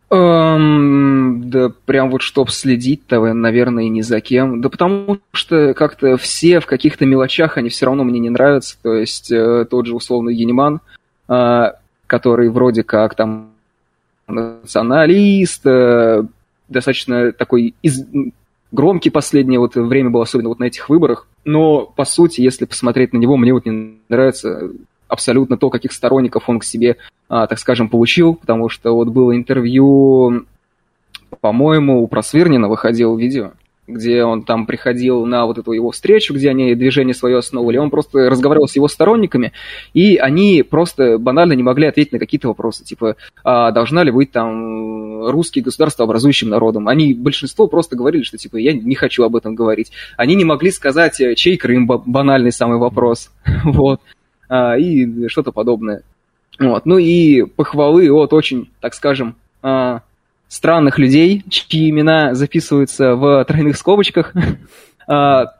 Эм, 0.10 1.50
да 1.50 1.72
прям 1.86 2.10
вот 2.10 2.24
чтоб 2.24 2.50
следить-то, 2.50 3.22
наверное, 3.34 3.88
ни 3.88 4.02
за 4.02 4.20
кем. 4.20 4.60
Да 4.60 4.68
потому 4.68 5.20
что 5.32 5.74
как-то 5.74 6.18
все 6.18 6.60
в 6.60 6.66
каких-то 6.66 7.06
мелочах, 7.06 7.58
они 7.58 7.70
все 7.70 7.86
равно 7.86 8.04
мне 8.04 8.20
не 8.20 8.30
нравятся. 8.30 8.76
То 8.82 8.96
есть 8.96 9.32
э, 9.32 9.64
тот 9.64 9.86
же 9.86 9.96
условный 9.96 10.36
Генеман, 10.36 10.82
э, 11.30 11.72
который 12.06 12.50
вроде 12.50 12.84
как 12.84 13.16
там 13.16 13.52
националист, 14.28 15.66
э, 15.66 16.24
достаточно 16.68 17.32
такой 17.32 17.76
из... 17.82 18.06
громкий 18.72 19.10
последнее 19.10 19.60
вот 19.60 19.76
время 19.76 20.10
был, 20.10 20.22
особенно 20.22 20.50
вот 20.50 20.60
на 20.60 20.66
этих 20.66 20.90
выборах. 20.90 21.28
Но, 21.46 21.86
по 21.86 22.06
сути, 22.06 22.42
если 22.42 22.66
посмотреть 22.66 23.14
на 23.14 23.18
него, 23.18 23.38
мне 23.38 23.54
вот 23.54 23.66
не 23.66 24.00
нравится 24.10 24.70
абсолютно 25.08 25.58
то, 25.58 25.70
каких 25.70 25.94
сторонников 25.94 26.50
он 26.50 26.60
к 26.60 26.64
себе, 26.64 26.98
а, 27.30 27.48
так 27.48 27.60
скажем, 27.60 27.90
получил, 27.90 28.36
потому 28.36 28.70
что 28.70 28.94
вот 28.94 29.08
было 29.10 29.36
интервью, 29.36 30.46
по-моему, 31.42 32.02
у 32.02 32.08
Просвирнина 32.08 32.68
выходил 32.68 33.16
видео, 33.16 33.52
где 33.88 34.24
он 34.24 34.44
там 34.44 34.66
приходил 34.66 35.26
на 35.26 35.46
вот 35.46 35.58
эту 35.58 35.72
его 35.72 35.92
встречу, 35.92 36.34
где 36.34 36.50
они 36.50 36.76
движение 36.76 37.14
свое 37.14 37.38
основывали, 37.38 37.78
он 37.78 37.90
просто 37.90 38.30
разговаривал 38.30 38.68
с 38.68 38.76
его 38.76 38.88
сторонниками, 38.88 39.54
и 39.94 40.18
они 40.18 40.64
просто 40.64 41.18
банально 41.18 41.54
не 41.54 41.64
могли 41.64 41.88
ответить 41.88 42.12
на 42.12 42.20
какие-то 42.20 42.50
вопросы, 42.50 42.84
типа, 42.84 43.16
а 43.44 43.72
должна 43.72 44.04
ли 44.04 44.12
быть 44.12 44.32
там 44.32 45.26
русский 45.28 45.62
государствообразующим 45.62 46.50
народом. 46.50 46.88
Они, 46.88 47.14
большинство 47.14 47.68
просто 47.68 47.96
говорили, 47.96 48.24
что 48.24 48.38
типа, 48.38 48.58
я 48.58 48.74
не 48.74 48.96
хочу 48.96 49.24
об 49.24 49.36
этом 49.36 49.56
говорить. 49.56 49.92
Они 50.18 50.36
не 50.36 50.46
могли 50.46 50.72
сказать, 50.72 51.22
чей 51.36 51.58
Крым, 51.58 51.88
банальный 51.88 52.52
самый 52.52 52.78
вопрос. 52.78 53.32
Вот 53.64 54.02
а, 54.50 54.78
и 54.78 55.28
что-то 55.28 55.52
подобное. 55.52 56.04
Вот. 56.60 56.86
Ну 56.86 56.98
и 56.98 57.44
похвалы 57.44 58.12
от 58.12 58.34
очень, 58.34 58.70
так 58.82 58.94
скажем, 58.94 59.36
а, 59.62 60.02
странных 60.48 60.98
людей, 60.98 61.44
чьи 61.50 61.90
имена 61.90 62.34
записываются 62.34 63.16
в 63.16 63.44
тройных 63.46 63.78
скобочках. 63.78 64.34
А, 65.10 65.54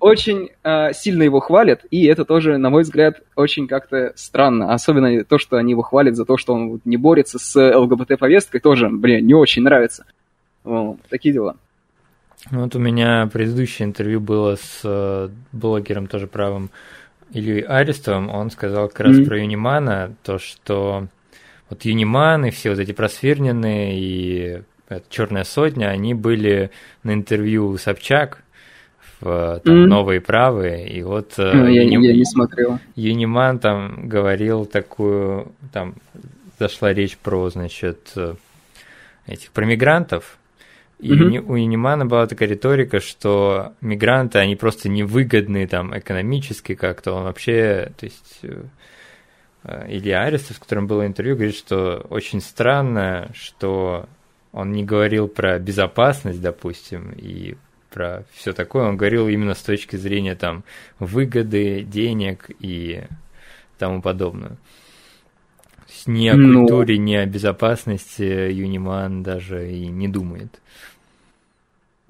очень 0.00 0.48
а, 0.62 0.94
сильно 0.94 1.24
его 1.24 1.40
хвалят, 1.40 1.84
и 1.90 2.06
это 2.06 2.24
тоже, 2.24 2.56
на 2.56 2.70
мой 2.70 2.84
взгляд, 2.84 3.20
очень 3.36 3.68
как-то 3.68 4.14
странно. 4.16 4.72
Особенно 4.72 5.24
то, 5.24 5.36
что 5.36 5.58
они 5.58 5.72
его 5.72 5.82
хвалят 5.82 6.16
за 6.16 6.24
то, 6.24 6.38
что 6.38 6.54
он 6.54 6.80
не 6.86 6.96
борется 6.96 7.38
с 7.38 7.54
ЛГБТ-повесткой, 7.54 8.60
тоже, 8.60 8.88
блин, 8.88 9.26
не 9.26 9.34
очень 9.34 9.62
нравится. 9.62 10.06
Такие 11.10 11.34
дела. 11.34 11.56
Вот 12.50 12.74
у 12.74 12.78
меня 12.78 13.28
предыдущее 13.32 13.86
интервью 13.86 14.20
было 14.20 14.56
с 14.56 14.80
э, 14.84 15.28
блогером 15.52 16.06
тоже 16.06 16.26
правым 16.26 16.70
Ильей 17.32 17.60
Арестовым, 17.60 18.30
он 18.30 18.50
сказал 18.50 18.88
как 18.88 19.00
раз 19.00 19.16
mm-hmm. 19.16 19.24
про 19.26 19.38
Юнимана, 19.38 20.14
то, 20.22 20.38
что 20.38 21.08
вот 21.70 21.84
Юниман 21.84 22.46
и 22.46 22.50
все 22.50 22.70
вот 22.70 22.78
эти 22.78 22.92
просфирненные 22.92 23.98
и 23.98 24.62
Черная 25.08 25.44
сотня, 25.44 25.86
они 25.86 26.14
были 26.14 26.70
на 27.02 27.14
интервью 27.14 27.76
Собчак 27.78 28.42
в 29.20 29.60
там, 29.64 29.74
mm-hmm. 29.74 29.86
«Новые 29.86 30.20
правые», 30.20 30.88
и 30.88 31.02
вот 31.02 31.38
mm, 31.38 31.72
я, 31.72 31.82
Юни... 31.82 32.06
я 32.06 32.14
не 32.14 32.24
смотрел. 32.24 32.78
Юниман 32.94 33.58
там 33.58 34.08
говорил 34.08 34.66
такую, 34.66 35.52
там 35.72 35.94
зашла 36.58 36.92
речь 36.92 37.16
про, 37.16 37.48
значит, 37.48 38.12
э, 38.16 38.34
этих, 39.26 39.50
про 39.52 39.64
мигрантов, 39.64 40.38
и 41.00 41.12
mm-hmm. 41.12 41.44
у 41.48 41.56
Юнимана 41.56 42.06
была 42.06 42.26
такая 42.26 42.48
риторика, 42.48 43.00
что 43.00 43.72
мигранты, 43.80 44.38
они 44.38 44.56
просто 44.56 44.88
невыгодны 44.88 45.66
там 45.66 45.96
экономически 45.96 46.74
как-то. 46.74 47.12
Он 47.12 47.24
вообще, 47.24 47.92
то 47.98 48.06
есть 48.06 48.38
э, 48.42 48.48
э, 48.48 48.62
Илья 49.64 50.24
Арестов, 50.24 50.56
с 50.56 50.60
которым 50.60 50.86
было 50.86 51.06
интервью, 51.06 51.36
говорит, 51.36 51.56
что 51.56 52.06
очень 52.10 52.40
странно, 52.40 53.30
что 53.34 54.06
он 54.52 54.72
не 54.72 54.84
говорил 54.84 55.26
про 55.26 55.58
безопасность, 55.58 56.40
допустим, 56.40 57.12
и 57.16 57.56
про 57.90 58.24
все 58.34 58.52
такое. 58.52 58.88
Он 58.88 58.96
говорил 58.96 59.28
именно 59.28 59.54
с 59.54 59.62
точки 59.62 59.96
зрения 59.96 60.34
там 60.34 60.64
выгоды, 60.98 61.82
денег 61.82 62.50
и 62.60 63.04
тому 63.78 64.02
подобное. 64.02 64.50
То 64.50 65.92
есть 65.92 66.06
ни 66.08 66.28
о 66.28 66.36
ну. 66.36 66.60
культуре, 66.60 66.98
ни 66.98 67.14
о 67.14 67.24
безопасности 67.24 68.22
Юниман 68.22 69.22
даже 69.22 69.72
и 69.72 69.86
не 69.88 70.08
думает. 70.08 70.60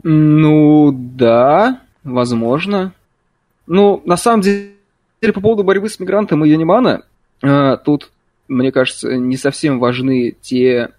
Ну, 0.03 0.93
да, 0.93 1.81
возможно. 2.03 2.93
Ну, 3.67 4.03
на 4.05 4.17
самом 4.17 4.43
деле, 4.43 4.73
по 5.33 5.41
поводу 5.41 5.65
борьбы 5.65 5.89
с 5.89 5.99
мигрантом 5.99 6.45
и 6.45 6.51
Юнимана, 6.51 6.89
э, 6.99 7.14
тут, 7.85 8.11
мне 8.49 8.73
кажется, 8.73 9.17
не 9.17 9.37
совсем 9.37 9.79
важны 9.79 10.37
те 10.41 10.91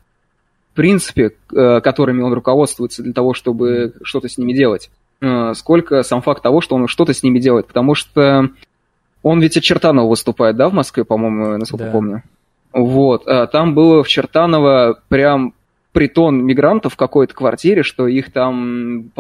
принципы, 0.74 1.36
э, 1.56 1.82
которыми 1.82 2.22
он 2.22 2.34
руководствуется 2.34 3.02
для 3.02 3.14
того, 3.14 3.34
чтобы 3.34 3.94
что-то 4.04 4.28
с 4.28 4.38
ними 4.38 4.54
делать, 4.54 4.92
э, 5.22 5.54
сколько 5.56 6.04
сам 6.04 6.22
факт 6.22 6.44
того, 6.44 6.62
что 6.62 6.76
он 6.76 6.88
что-то 6.88 7.14
с 7.14 7.24
ними 7.24 7.40
делает. 7.40 7.68
Потому 7.68 7.96
что 7.96 8.50
он 9.24 9.42
ведь 9.42 9.58
от 9.58 9.64
Чертанова 9.64 10.08
выступает, 10.08 10.58
да, 10.58 10.70
в 10.70 10.74
Москве, 10.74 11.06
по-моему, 11.06 11.58
насколько 11.58 11.86
да. 11.86 11.92
помню. 11.92 12.24
Вот, 12.74 13.24
там 13.24 13.74
было 13.74 14.04
в 14.04 14.10
Чертаново 14.10 15.00
прям 15.08 15.54
притон 15.94 16.44
мигрантов 16.44 16.94
в 16.94 16.98
какой-то 16.98 17.34
квартире, 17.34 17.84
что 17.84 18.06
их 18.06 18.34
там 18.34 19.12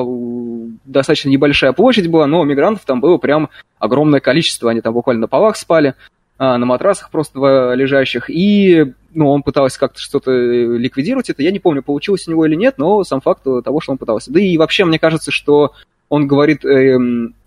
достаточно 0.83 1.29
небольшая 1.29 1.71
площадь 1.71 2.09
была, 2.09 2.27
но 2.27 2.43
мигрантов 2.43 2.83
там 2.83 2.99
было 2.99 3.17
прям 3.17 3.49
огромное 3.79 4.19
количество, 4.19 4.69
они 4.69 4.81
там 4.81 4.93
буквально 4.93 5.21
на 5.21 5.27
полах 5.29 5.55
спали, 5.55 5.89
а, 5.89 5.93
на 6.37 6.65
матрасах 6.65 7.11
просто 7.11 7.73
лежащих, 7.73 8.29
и 8.29 8.93
ну, 9.13 9.29
он 9.29 9.43
пытался 9.43 9.79
как-то 9.79 9.99
что-то 9.99 10.31
ликвидировать 10.31 11.29
это, 11.29 11.41
я 11.41 11.51
не 11.51 11.59
помню, 11.59 11.81
получилось 11.81 12.27
у 12.27 12.31
него 12.31 12.45
или 12.45 12.55
нет, 12.55 12.75
но 12.77 13.03
сам 13.03 13.21
факт 13.21 13.43
того, 13.43 13.79
что 13.79 13.93
он 13.93 13.97
пытался. 13.97 14.31
Да 14.31 14.39
и 14.41 14.57
вообще, 14.57 14.83
мне 14.83 14.99
кажется, 14.99 15.31
что 15.31 15.73
он 16.09 16.27
говорит, 16.27 16.65
э, 16.65 16.97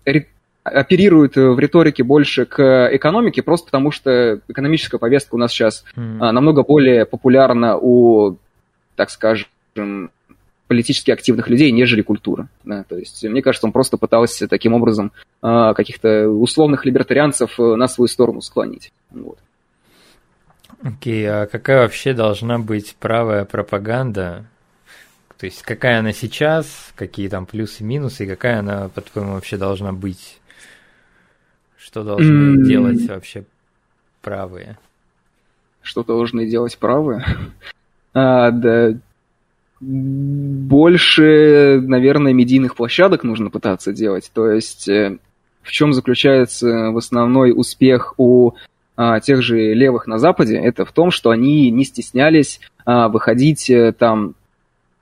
э, 0.05 0.21
оперирует 0.63 1.35
в 1.35 1.59
риторике 1.59 2.03
больше 2.03 2.45
к 2.45 2.89
экономике, 2.91 3.43
просто 3.43 3.67
потому 3.67 3.91
что 3.91 4.41
экономическая 4.47 4.97
повестка 4.97 5.35
у 5.35 5.37
нас 5.37 5.51
сейчас 5.51 5.85
mm. 5.95 6.31
намного 6.31 6.63
более 6.63 7.05
популярна 7.05 7.77
у 7.77 8.37
так 8.99 9.09
скажем, 9.11 10.11
политически 10.69 11.09
активных 11.09 11.49
людей, 11.49 11.71
нежели 11.71 12.03
культура. 12.03 12.47
Да, 12.63 12.83
то 12.87 12.95
есть, 12.95 13.23
мне 13.23 13.41
кажется, 13.41 13.65
он 13.65 13.73
просто 13.73 13.97
пытался 13.97 14.47
таким 14.47 14.75
образом 14.75 15.11
э, 15.41 15.73
каких-то 15.75 16.29
условных 16.29 16.85
либертарианцев 16.85 17.59
э, 17.59 17.75
на 17.75 17.87
свою 17.87 18.07
сторону 18.07 18.39
склонить. 18.41 18.93
Вот. 19.09 19.39
Окей, 20.83 21.25
okay, 21.25 21.27
а 21.27 21.47
какая 21.47 21.81
вообще 21.81 22.13
должна 22.13 22.59
быть 22.59 22.95
правая 22.99 23.45
пропаганда? 23.45 24.45
То 25.39 25.47
есть, 25.47 25.63
какая 25.63 25.99
она 25.99 26.13
сейчас, 26.13 26.93
какие 26.95 27.29
там 27.29 27.47
плюсы 27.47 27.81
и 27.81 27.85
минусы, 27.85 28.25
и 28.25 28.27
какая 28.27 28.59
она, 28.59 28.89
по-твоему, 28.89 29.33
вообще 29.33 29.57
должна 29.57 29.91
быть? 29.91 30.39
Что 31.77 32.03
должны 32.03 32.57
mm. 32.57 32.63
делать 32.67 33.07
вообще 33.07 33.43
правые? 34.21 34.77
Что 35.81 36.03
должны 36.03 36.45
делать 36.45 36.77
правые? 36.77 37.25
А, 38.11 38.49
да, 38.49 38.95
больше, 39.79 41.79
наверное, 41.81 42.33
медийных 42.33 42.75
площадок 42.75 43.23
нужно 43.23 43.49
пытаться 43.49 43.93
делать. 43.93 44.29
То 44.33 44.49
есть 44.49 44.89
э, 44.89 45.17
в 45.61 45.71
чем 45.71 45.93
заключается 45.93 46.91
в 46.91 46.97
основной 46.97 47.53
успех 47.55 48.15
у 48.17 48.53
а, 48.95 49.19
тех 49.19 49.41
же 49.41 49.73
левых 49.73 50.07
на 50.07 50.17
Западе? 50.17 50.57
Это 50.57 50.83
в 50.83 50.91
том, 50.91 51.11
что 51.11 51.29
они 51.29 51.71
не 51.71 51.85
стеснялись 51.85 52.59
а, 52.85 53.07
выходить 53.07 53.69
а, 53.69 53.93
там 53.93 54.35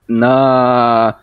на 0.07 1.19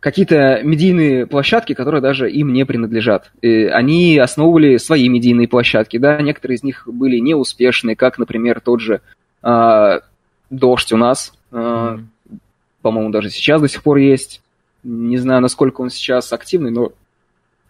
какие-то 0.00 0.60
медийные 0.62 1.26
площадки, 1.26 1.72
которые 1.72 2.02
даже 2.02 2.30
им 2.30 2.52
не 2.52 2.66
принадлежат. 2.66 3.30
И 3.40 3.66
они 3.66 4.18
основывали 4.18 4.76
свои 4.76 5.08
медийные 5.08 5.48
площадки, 5.48 5.96
да, 5.96 6.20
некоторые 6.20 6.56
из 6.56 6.62
них 6.62 6.86
были 6.86 7.18
неуспешны, 7.18 7.94
как, 7.94 8.18
например, 8.18 8.60
тот 8.60 8.80
же 8.80 9.00
а, 9.42 10.00
дождь 10.50 10.92
у 10.92 10.96
нас, 10.96 11.32
mm-hmm. 11.52 12.04
По-моему, 12.84 13.08
даже 13.08 13.30
сейчас 13.30 13.62
до 13.62 13.68
сих 13.68 13.82
пор 13.82 13.96
есть. 13.96 14.42
Не 14.82 15.16
знаю, 15.16 15.40
насколько 15.40 15.80
он 15.80 15.88
сейчас 15.88 16.30
активный, 16.34 16.70
но 16.70 16.92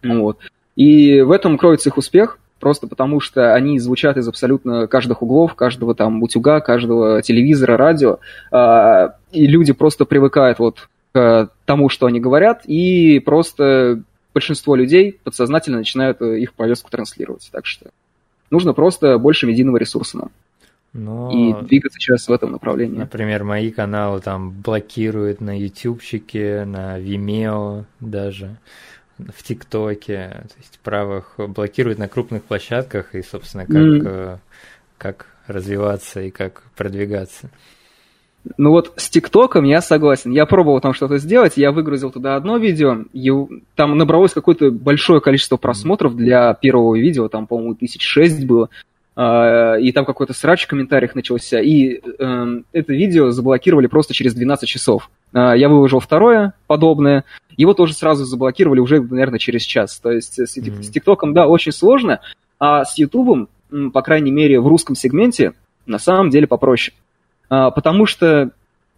ну 0.01 0.21
вот. 0.21 0.39
И 0.75 1.21
в 1.21 1.31
этом 1.31 1.57
кроется 1.57 1.87
их 1.87 1.97
успех, 1.97 2.37
просто 2.59 2.85
потому 2.87 3.21
что 3.21 3.53
они 3.53 3.79
звучат 3.79 4.17
из 4.17 4.27
абсолютно 4.27 4.87
каждых 4.87 5.21
углов, 5.21 5.55
каждого 5.55 5.95
там 5.95 6.21
утюга, 6.21 6.59
каждого 6.59 7.21
телевизора, 7.21 7.77
радио, 7.77 8.19
а, 8.51 9.15
и 9.31 9.47
люди 9.47 9.71
просто 9.71 10.03
привыкают 10.03 10.59
вот 10.59 10.89
к 11.13 11.49
тому, 11.63 11.87
что 11.87 12.07
они 12.07 12.19
говорят, 12.19 12.65
и 12.65 13.19
просто 13.19 14.01
большинство 14.33 14.75
людей 14.75 15.17
подсознательно 15.23 15.77
начинают 15.77 16.21
их 16.21 16.53
повестку 16.53 16.91
транслировать. 16.91 17.47
Так 17.53 17.65
что 17.65 17.85
нужно 18.51 18.73
просто 18.73 19.17
больше 19.17 19.47
медийного 19.47 19.77
ресурса 19.77 20.17
нам. 20.17 20.31
Но... 20.95 21.29
И 21.29 21.65
двигаться 21.65 21.99
сейчас 21.99 22.29
в 22.29 22.31
этом 22.31 22.53
направлении. 22.53 22.97
Например, 22.97 23.43
мои 23.43 23.69
каналы 23.69 24.21
там 24.21 24.51
блокируют 24.51 25.41
на 25.41 25.59
ютубчике, 25.59 26.63
на 26.63 26.97
Vimeo 26.97 27.83
даже, 27.99 28.55
в 29.17 29.43
ТикТоке, 29.43 30.29
то 30.29 30.55
есть 30.57 30.79
правых 30.81 31.35
блокируют 31.37 31.99
на 31.99 32.07
крупных 32.07 32.43
площадках 32.43 33.13
и, 33.13 33.21
собственно, 33.21 33.65
как, 33.65 33.75
mm. 33.75 34.39
как 34.97 35.27
развиваться 35.47 36.21
и 36.21 36.31
как 36.31 36.63
продвигаться. 36.77 37.49
Ну 38.57 38.69
вот 38.69 38.93
с 38.95 39.09
ТикТоком 39.09 39.65
я 39.65 39.81
согласен. 39.81 40.31
Я 40.31 40.45
пробовал 40.45 40.79
там 40.79 40.93
что-то 40.93 41.17
сделать, 41.17 41.57
я 41.57 41.73
выгрузил 41.73 42.09
туда 42.09 42.37
одно 42.37 42.57
видео, 42.57 42.99
и 43.11 43.31
там 43.75 43.97
набралось 43.97 44.31
какое-то 44.31 44.71
большое 44.71 45.19
количество 45.19 45.57
просмотров 45.57 46.15
для 46.15 46.53
первого 46.53 46.95
видео, 46.95 47.27
там, 47.27 47.47
по-моему, 47.47 47.75
тысяч 47.75 48.01
шесть 48.01 48.45
было. 48.45 48.69
А, 49.15 49.75
и 49.75 49.91
там 49.93 50.03
какой-то 50.03 50.33
срач 50.33 50.65
в 50.65 50.67
комментариях 50.67 51.15
начался, 51.15 51.61
и 51.61 52.01
э, 52.01 52.61
это 52.73 52.93
видео 52.93 53.31
заблокировали 53.31 53.87
просто 53.87 54.13
через 54.13 54.33
12 54.33 54.67
часов. 54.67 55.09
Э, 55.33 55.53
я 55.55 55.69
выложил 55.69 56.01
второе 56.01 56.53
подобное, 56.67 57.23
его 57.55 57.73
тоже 57.73 57.93
сразу 57.93 58.25
заблокировали 58.25 58.81
уже, 58.81 59.01
наверное, 59.01 59.39
через 59.39 59.61
час. 59.61 59.99
То 59.99 60.11
есть 60.11 60.37
с, 60.37 60.57
mm-hmm. 60.57 60.83
с 60.83 60.89
ТикТоком, 60.89 61.33
да, 61.33 61.47
очень 61.47 61.71
сложно, 61.71 62.19
а 62.59 62.83
с 62.83 62.97
Ютубом, 62.97 63.47
по 63.93 64.01
крайней 64.01 64.31
мере, 64.31 64.59
в 64.59 64.67
русском 64.67 64.95
сегменте, 64.97 65.53
на 65.85 65.97
самом 65.97 66.29
деле 66.29 66.45
попроще. 66.45 66.93
Э, 67.49 67.69
потому 67.73 68.05
что, 68.07 68.51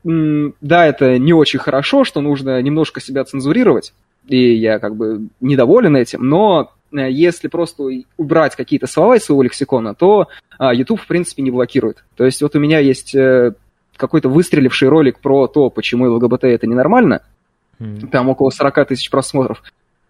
да, 0.04 0.88
это 0.88 1.20
не 1.20 1.34
очень 1.34 1.60
хорошо, 1.60 2.06
что 2.06 2.22
нужно 2.22 2.60
немножко 2.60 3.02
себя 3.02 3.24
цензурировать, 3.24 3.94
и 4.28 4.56
я 4.56 4.80
как 4.80 4.96
бы 4.96 5.28
недоволен 5.42 5.96
этим, 5.96 6.28
но 6.28 6.72
если 6.92 7.48
просто 7.48 7.84
убрать 8.18 8.56
какие-то 8.56 8.88
слова 8.88 9.16
из 9.16 9.24
своего 9.26 9.44
лексикона, 9.44 9.94
то 9.94 10.28
а, 10.58 10.74
YouTube, 10.74 11.02
в 11.02 11.08
принципе, 11.08 11.44
не 11.44 11.52
блокирует. 11.52 12.04
То 12.16 12.26
есть 12.26 12.42
вот 12.42 12.56
у 12.56 12.60
меня 12.60 12.80
есть 12.80 13.14
э, 13.16 13.54
какой-то 13.98 14.30
выстреливший 14.30 14.88
ролик 14.88 15.20
про 15.20 15.48
то, 15.48 15.70
почему 15.70 16.06
ЛГБТ 16.14 16.46
это 16.46 16.68
ненормально, 16.68 17.22
mm-hmm. 17.80 18.08
там 18.08 18.30
около 18.30 18.50
40 18.50 18.88
тысяч 18.88 19.10
просмотров, 19.10 19.64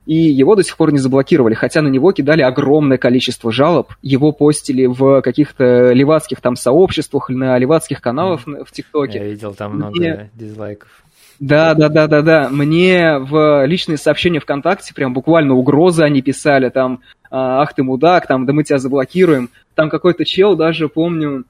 и 0.05 0.15
его 0.15 0.55
до 0.55 0.63
сих 0.63 0.77
пор 0.77 0.93
не 0.93 0.99
заблокировали, 0.99 1.53
хотя 1.53 1.81
на 1.81 1.89
него 1.89 2.11
кидали 2.11 2.41
огромное 2.41 2.97
количество 2.97 3.51
жалоб, 3.51 3.93
его 4.01 4.31
постили 4.31 4.85
в 4.85 5.21
каких-то 5.21 5.91
левацких 5.91 6.39
там 6.39 6.55
сообществах, 6.55 7.29
на 7.29 7.57
левацких 7.57 8.01
каналах 8.01 8.47
mm-hmm. 8.47 8.65
в 8.65 8.71
ТикТоке. 8.71 9.17
Я 9.19 9.25
видел 9.25 9.53
там 9.53 9.75
много 9.75 9.97
Мне... 9.97 10.29
дизлайков. 10.33 11.03
Да, 11.39 11.73
да, 11.75 11.89
да, 11.89 12.07
да, 12.07 12.21
да. 12.21 12.49
Мне 12.49 13.19
в 13.19 13.65
личные 13.65 13.97
сообщения 13.97 14.39
ВКонтакте 14.39 14.93
прям 14.93 15.13
буквально 15.13 15.53
угрозы 15.53 16.03
они 16.03 16.21
писали, 16.21 16.69
там, 16.69 17.01
«А, 17.29 17.61
ах 17.61 17.73
ты 17.73 17.83
мудак, 17.83 18.27
там, 18.27 18.45
да 18.45 18.53
мы 18.53 18.63
тебя 18.63 18.79
заблокируем. 18.79 19.49
Там 19.75 19.89
какой-то 19.89 20.25
чел 20.25 20.55
даже, 20.55 20.87
помню, 20.89 21.43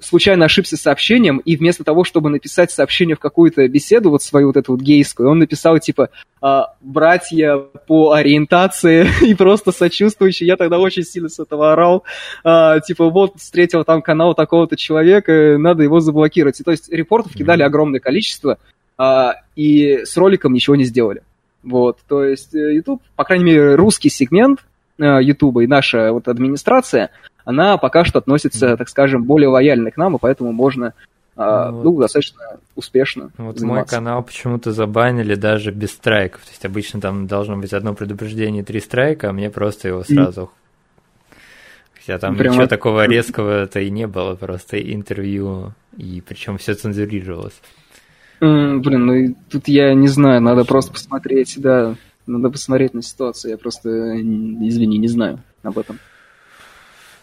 случайно 0.00 0.46
ошибся 0.46 0.76
сообщением, 0.76 1.38
и 1.38 1.56
вместо 1.56 1.84
того, 1.84 2.02
чтобы 2.02 2.30
написать 2.30 2.72
сообщение 2.72 3.14
в 3.14 3.20
какую-то 3.20 3.66
беседу, 3.68 4.10
вот 4.10 4.22
свою 4.22 4.48
вот 4.48 4.56
эту 4.56 4.72
вот 4.72 4.80
гейскую, 4.80 5.30
он 5.30 5.38
написал, 5.38 5.78
типа, 5.78 6.08
«А, 6.40 6.74
братья 6.80 7.58
по 7.86 8.12
ориентации, 8.12 9.06
и 9.24 9.34
просто 9.34 9.70
сочувствующий. 9.70 10.46
Я 10.46 10.56
тогда 10.56 10.78
очень 10.78 11.04
сильно 11.04 11.28
с 11.28 11.38
этого 11.38 11.72
орал. 11.72 12.02
А, 12.42 12.80
типа, 12.80 13.08
вот, 13.08 13.36
встретил 13.38 13.84
там 13.84 14.02
канал 14.02 14.34
такого-то 14.34 14.76
человека, 14.76 15.56
надо 15.58 15.84
его 15.84 16.00
заблокировать. 16.00 16.58
И 16.60 16.64
то 16.64 16.72
есть 16.72 16.90
репортов 16.90 17.32
кидали 17.32 17.62
огромное 17.62 18.00
количество, 18.00 18.58
а, 18.98 19.36
и 19.56 20.04
с 20.04 20.16
роликом 20.16 20.52
ничего 20.52 20.76
не 20.76 20.84
сделали. 20.84 21.22
Вот, 21.62 21.98
то 22.08 22.24
есть 22.24 22.54
э, 22.54 22.74
YouTube, 22.74 23.02
по 23.14 23.24
крайней 23.24 23.44
мере, 23.44 23.74
русский 23.76 24.08
сегмент 24.08 24.64
э, 24.98 25.22
YouTube 25.22 25.58
и 25.58 25.66
наша 25.66 26.12
вот 26.12 26.26
администрация, 26.26 27.10
она 27.44 27.76
пока 27.76 28.04
что 28.04 28.18
относится, 28.18 28.76
так 28.76 28.88
скажем, 28.88 29.24
более 29.24 29.48
лояльно 29.48 29.90
к 29.90 29.96
нам, 29.96 30.16
и 30.16 30.18
поэтому 30.20 30.52
можно 30.52 30.94
а, 31.34 31.70
ну, 31.70 31.82
ну, 31.82 32.00
достаточно 32.00 32.40
успешно. 32.74 33.30
Вот 33.38 33.58
заниматься. 33.58 33.96
мой 33.96 34.00
канал 34.00 34.22
почему-то 34.22 34.72
забанили 34.72 35.34
даже 35.34 35.70
без 35.70 35.92
страйков. 35.92 36.42
То 36.42 36.50
есть 36.50 36.64
обычно 36.64 37.00
там 37.00 37.26
должно 37.26 37.56
быть 37.56 37.72
одно 37.72 37.94
предупреждение 37.94 38.62
и 38.62 38.64
три 38.64 38.80
страйка, 38.80 39.30
а 39.30 39.32
мне 39.32 39.50
просто 39.50 39.88
его 39.88 40.04
сразу. 40.04 40.50
Хотя 41.94 42.18
там 42.18 42.36
Прямо... 42.36 42.54
ничего 42.54 42.66
такого 42.66 43.06
резкого-то 43.06 43.80
и 43.80 43.88
не 43.88 44.06
было, 44.06 44.34
просто 44.34 44.78
интервью, 44.80 45.72
и 45.96 46.22
причем 46.26 46.58
все 46.58 46.74
цензурировалось. 46.74 47.54
Блин, 48.42 49.06
ну 49.06 49.36
тут 49.48 49.68
я 49.68 49.94
не 49.94 50.08
знаю, 50.08 50.40
надо 50.40 50.64
просто 50.64 50.92
посмотреть, 50.92 51.54
да, 51.58 51.94
надо 52.26 52.50
посмотреть 52.50 52.92
на 52.92 53.00
ситуацию, 53.00 53.52
я 53.52 53.56
просто, 53.56 53.88
извини, 54.18 54.98
не 54.98 55.06
знаю 55.06 55.38
об 55.62 55.78
этом. 55.78 56.00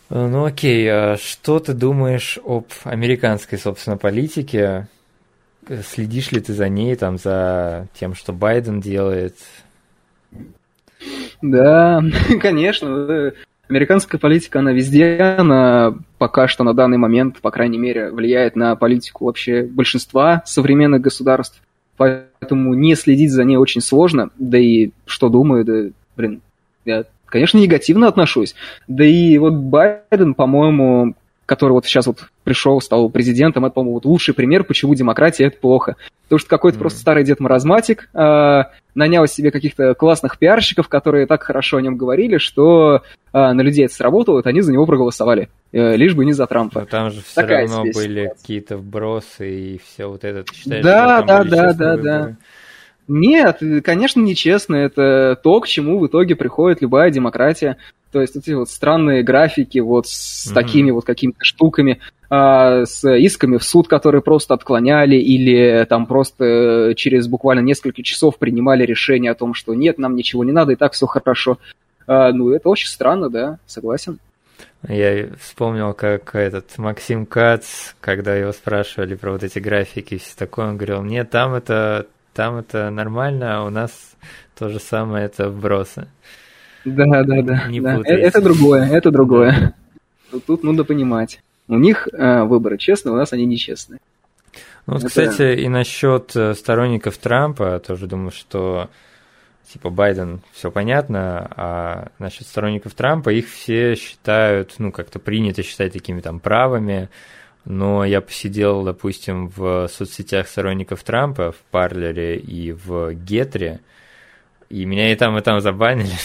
Э, 0.10 0.28
ну 0.28 0.46
окей, 0.46 0.88
а 0.89 1.17
что 1.17 1.60
ты 1.60 1.74
думаешь 1.74 2.39
об 2.46 2.67
американской, 2.86 3.58
собственно, 3.58 3.98
политике? 3.98 4.88
Следишь 5.86 6.32
ли 6.32 6.39
ты 6.39 6.54
за 6.54 6.70
ней, 6.70 6.96
там, 6.96 7.17
за 7.17 7.89
тем, 7.94 8.15
что 8.15 8.32
Байден 8.32 8.80
делает? 8.80 9.36
Да, 11.41 12.02
конечно. 12.41 13.34
Американская 13.70 14.20
политика, 14.20 14.60
она 14.60 14.72
везде, 14.72 15.36
она 15.38 15.94
пока 16.18 16.48
что 16.48 16.64
на 16.64 16.74
данный 16.74 16.98
момент, 16.98 17.40
по 17.40 17.52
крайней 17.52 17.78
мере, 17.78 18.10
влияет 18.10 18.56
на 18.56 18.76
политику 18.76 19.26
вообще 19.26 19.62
большинства 19.62 20.42
современных 20.46 21.02
государств. 21.02 21.62
Поэтому 21.96 22.74
не 22.74 22.96
следить 22.96 23.32
за 23.32 23.44
ней 23.44 23.58
очень 23.58 23.82
сложно. 23.82 24.32
Да 24.40 24.58
и 24.58 24.90
что 25.06 25.30
думаю, 25.30 25.66
да, 25.66 25.92
блин, 26.18 26.42
я, 26.84 27.04
конечно, 27.28 27.60
негативно 27.60 28.08
отношусь. 28.08 28.56
Да 28.88 29.06
и 29.06 29.38
вот 29.38 29.54
Байден, 29.54 30.34
по-моему, 30.34 31.14
который 31.50 31.72
вот 31.72 31.86
сейчас 31.86 32.06
вот 32.06 32.26
пришел, 32.44 32.80
стал 32.80 33.10
президентом, 33.10 33.66
это, 33.66 33.74
по-моему, 33.74 33.96
вот 33.96 34.06
лучший 34.06 34.36
пример, 34.36 34.64
почему 34.64 34.94
демократия 34.94 35.46
это 35.46 35.58
плохо. 35.58 35.96
Потому 36.24 36.40
что 36.40 36.48
какой-то 36.48 36.78
mm. 36.78 36.82
просто 36.82 37.00
старый 37.00 37.24
дед 37.24 37.40
маразматик 37.40 38.08
э, 38.14 38.64
нанял 38.94 39.26
себе 39.26 39.50
каких-то 39.50 39.96
классных 39.96 40.38
пиарщиков, 40.38 40.88
которые 40.88 41.26
так 41.26 41.42
хорошо 41.42 41.78
о 41.78 41.82
нем 41.82 41.98
говорили, 41.98 42.38
что 42.38 42.98
э, 42.98 43.02
на 43.34 43.62
людей 43.62 43.86
это 43.86 43.96
сработало, 43.96 44.36
вот 44.36 44.46
они 44.46 44.62
за 44.62 44.72
него 44.72 44.86
проголосовали. 44.86 45.50
Э, 45.72 45.96
лишь 45.96 46.14
бы 46.14 46.24
не 46.24 46.34
за 46.34 46.46
Трампа. 46.46 46.82
Но 46.82 46.86
там 46.86 47.10
же 47.10 47.24
все 47.24 47.42
Такая 47.42 47.68
равно 47.68 47.84
были 47.96 48.32
какие-то 48.40 48.78
вбросы 48.78 49.50
и 49.50 49.82
все 49.84 50.06
вот 50.06 50.24
это. 50.24 50.44
Ты 50.44 50.56
считаешь, 50.56 50.84
да, 50.84 51.24
да, 51.24 51.44
да, 51.44 51.74
да, 51.74 51.98
да. 51.98 52.36
Нет, 53.10 53.62
конечно, 53.84 54.22
нечестно. 54.22 54.76
Это 54.76 55.38
то, 55.41 55.60
к 55.60 55.67
чему 55.67 56.00
в 56.00 56.06
итоге 56.06 56.36
приходит 56.36 56.82
любая 56.82 57.10
демократия. 57.10 57.78
То 58.12 58.22
есть 58.22 58.36
эти 58.36 58.52
вот 58.52 58.69
странные 58.69 59.24
графики 59.24 59.80
вот 59.80 60.08
с 60.08 60.48
mm-hmm. 60.48 60.54
такими 60.54 60.91
вот 60.91 61.06
какими-то 61.06 61.43
штуками, 61.43 62.00
а, 62.30 62.86
с 62.86 63.04
исками 63.08 63.58
в 63.58 63.63
суд, 63.63 63.88
которые 63.88 64.22
просто 64.22 64.54
отклоняли 64.54 65.15
или 65.15 65.86
там 65.89 66.06
просто 66.06 66.93
через 66.95 67.28
буквально 67.28 67.62
несколько 67.62 68.04
часов 68.04 68.38
принимали 68.38 68.86
решение 68.86 69.32
о 69.32 69.36
том, 69.36 69.56
что 69.56 69.74
нет, 69.74 69.98
нам 69.98 70.15
ничего 70.15 70.43
не 70.43 70.52
надо, 70.52 70.74
и 70.74 70.76
так 70.76 70.93
все 70.93 71.08
хорошо. 71.08 71.58
А, 72.06 72.32
ну, 72.32 72.52
это 72.52 72.69
очень 72.69 72.89
странно, 72.89 73.30
да, 73.30 73.58
согласен. 73.65 74.19
Я 74.88 75.30
вспомнил, 75.41 75.93
как 75.93 76.36
этот 76.36 76.78
Максим 76.78 77.26
Кац, 77.26 77.93
когда 78.00 78.36
его 78.36 78.52
спрашивали 78.52 79.15
про 79.15 79.32
вот 79.32 79.43
эти 79.43 79.58
графики 79.58 80.13
и 80.13 80.19
все 80.19 80.36
такое, 80.38 80.67
он 80.67 80.78
говорил, 80.78 81.04
нет, 81.04 81.32
там 81.32 81.54
это 81.56 82.06
там 82.34 82.58
это 82.58 82.89
нормально, 82.89 83.58
а 83.58 83.63
у 83.65 83.70
нас 83.70 84.15
то 84.58 84.70
же 84.70 84.80
самое, 84.80 85.26
это 85.26 85.50
вбросы. 85.50 86.08
Да, 86.86 87.24
да, 87.24 87.42
да. 87.42 87.68
Не 87.68 87.82
да. 87.82 88.00
Э, 88.06 88.13
это 88.13 88.42
другое, 88.42 88.89
это 88.89 89.12
другое. 89.12 89.76
Да. 90.32 90.39
Тут 90.46 90.63
нужно 90.63 90.84
понимать. 90.84 91.42
У 91.68 91.78
них 91.78 92.08
э, 92.12 92.44
выборы 92.44 92.78
честные, 92.78 93.13
у 93.13 93.18
нас 93.18 93.34
они 93.34 93.46
нечестные. 93.46 94.00
Ну 94.88 94.94
вот, 94.94 95.04
это... 95.04 95.10
кстати, 95.10 95.60
и 95.60 95.68
насчет 95.70 96.36
э, 96.36 96.54
сторонников 96.56 97.18
Трампа, 97.18 97.80
тоже 97.80 98.08
думаю, 98.08 98.32
что 98.32 98.89
типа 99.72 99.89
Байден, 99.89 100.42
все 100.52 100.72
понятно, 100.72 101.48
а 101.56 102.08
насчет 102.18 102.48
сторонников 102.48 102.96
Трампа 102.96 103.30
их 103.30 103.48
все 103.48 103.96
считают, 103.96 104.76
ну, 104.80 104.92
как-то 104.92 105.20
принято 105.20 105.62
считать 105.62 105.94
такими 105.94 106.22
там 106.22 106.39
правыми, 106.39 107.10
но 107.70 108.04
я 108.04 108.20
посидел, 108.20 108.84
допустим, 108.84 109.48
в 109.48 109.88
соцсетях 109.90 110.48
сторонников 110.48 111.04
Трампа, 111.04 111.52
в 111.52 111.58
Парлере 111.70 112.38
и 112.38 112.72
в 112.72 113.14
Гетре, 113.14 113.80
и 114.72 114.86
меня 114.86 115.12
и 115.12 115.16
там, 115.16 115.38
и 115.38 115.42
там 115.42 115.62
забанили. 115.62 116.10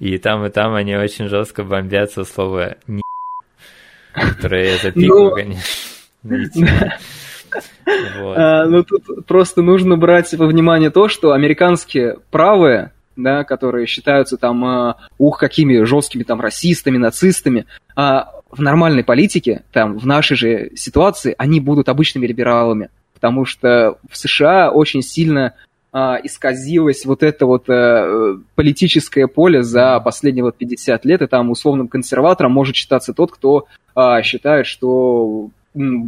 И 0.00 0.16
там, 0.16 0.46
и 0.46 0.48
там 0.48 0.72
они 0.72 0.96
очень 0.96 1.28
жестко 1.28 1.62
бомбят 1.62 2.10
со 2.10 2.24
слова 2.24 2.76
«не», 2.86 3.02
которое 4.14 4.70
я 4.70 4.76
запикаю, 4.78 5.24
ну, 5.24 5.34
конечно. 5.34 6.98
А, 7.84 8.64
ну, 8.64 8.82
тут 8.82 9.26
просто 9.26 9.60
нужно 9.60 9.98
брать 9.98 10.32
во 10.32 10.46
внимание 10.46 10.88
то, 10.88 11.08
что 11.08 11.32
американские 11.32 12.16
правые, 12.30 12.92
да, 13.16 13.44
которые 13.44 13.86
считаются 13.86 14.38
там, 14.38 14.64
а, 14.64 14.96
ух, 15.18 15.38
какими 15.38 15.82
жесткими 15.82 16.22
там 16.22 16.40
расистами, 16.40 16.96
нацистами, 16.96 17.66
а 17.94 18.39
в 18.50 18.60
нормальной 18.60 19.04
политике, 19.04 19.62
там, 19.72 19.98
в 19.98 20.06
нашей 20.06 20.36
же 20.36 20.70
ситуации, 20.74 21.34
они 21.38 21.60
будут 21.60 21.88
обычными 21.88 22.26
либералами. 22.26 22.90
Потому 23.14 23.44
что 23.44 23.98
в 24.08 24.16
США 24.16 24.70
очень 24.70 25.02
сильно 25.02 25.54
а, 25.92 26.18
исказилось 26.22 27.04
вот 27.04 27.22
это 27.22 27.46
вот 27.46 27.68
а, 27.68 28.38
политическое 28.54 29.26
поле 29.26 29.62
за 29.62 30.00
последние 30.00 30.44
вот 30.44 30.56
50 30.56 31.04
лет, 31.04 31.22
и 31.22 31.26
там 31.26 31.50
условным 31.50 31.88
консерватором 31.88 32.52
может 32.52 32.76
считаться 32.76 33.12
тот, 33.12 33.32
кто 33.32 33.66
а, 33.94 34.22
считает, 34.22 34.66
что 34.66 35.50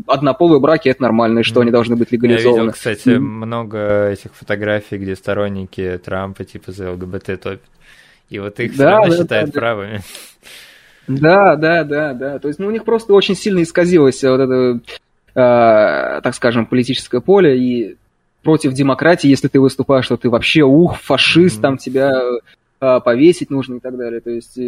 однополые 0.07 0.61
браки 0.61 0.89
это 0.89 1.03
нормально, 1.03 1.41
и 1.41 1.43
что 1.43 1.61
они 1.61 1.71
должны 1.71 1.97
быть 1.97 2.11
легализованы. 2.11 2.57
Я 2.57 2.63
видел, 2.63 2.73
кстати, 2.73 3.09
mm. 3.09 3.19
много 3.19 4.09
этих 4.09 4.35
фотографий, 4.35 4.99
где 4.99 5.15
сторонники 5.15 6.01
Трампа 6.05 6.45
типа 6.45 6.73
за 6.73 6.93
ЛГБТ 6.93 7.41
топят. 7.41 7.63
И 8.29 8.39
вот 8.39 8.59
их 8.61 8.71
да, 8.71 8.75
все 8.75 8.85
равно 8.85 9.11
да, 9.11 9.23
считают 9.23 9.51
да, 9.51 9.61
правыми. 9.61 9.97
Да, 9.97 10.03
да, 11.57 11.85
да, 11.85 12.13
да. 12.15 12.39
То 12.39 12.49
есть, 12.49 12.61
ну, 12.61 12.69
у 12.69 12.71
них 12.71 12.85
просто 12.85 13.13
очень 13.15 13.35
сильно 13.35 13.63
исказилось 13.63 14.23
вот 14.23 14.41
это 14.41 14.81
так 15.35 16.35
скажем, 16.35 16.67
политическое 16.67 17.23
поле, 17.23 17.59
и 17.59 17.97
против 18.43 18.75
демократии, 18.75 19.29
если 19.29 19.49
ты 19.49 19.61
выступаешь, 19.61 20.05
что 20.05 20.19
ты 20.19 20.29
вообще 20.29 20.63
ух, 20.63 21.01
фашист, 21.01 21.59
mm-hmm. 21.59 21.63
там 21.63 21.79
тебя 21.79 23.01
повесить 23.01 23.49
нужно 23.49 23.77
и 23.77 23.81
так 23.81 23.97
далее. 23.97 24.21
То 24.21 24.29
есть 24.29 24.59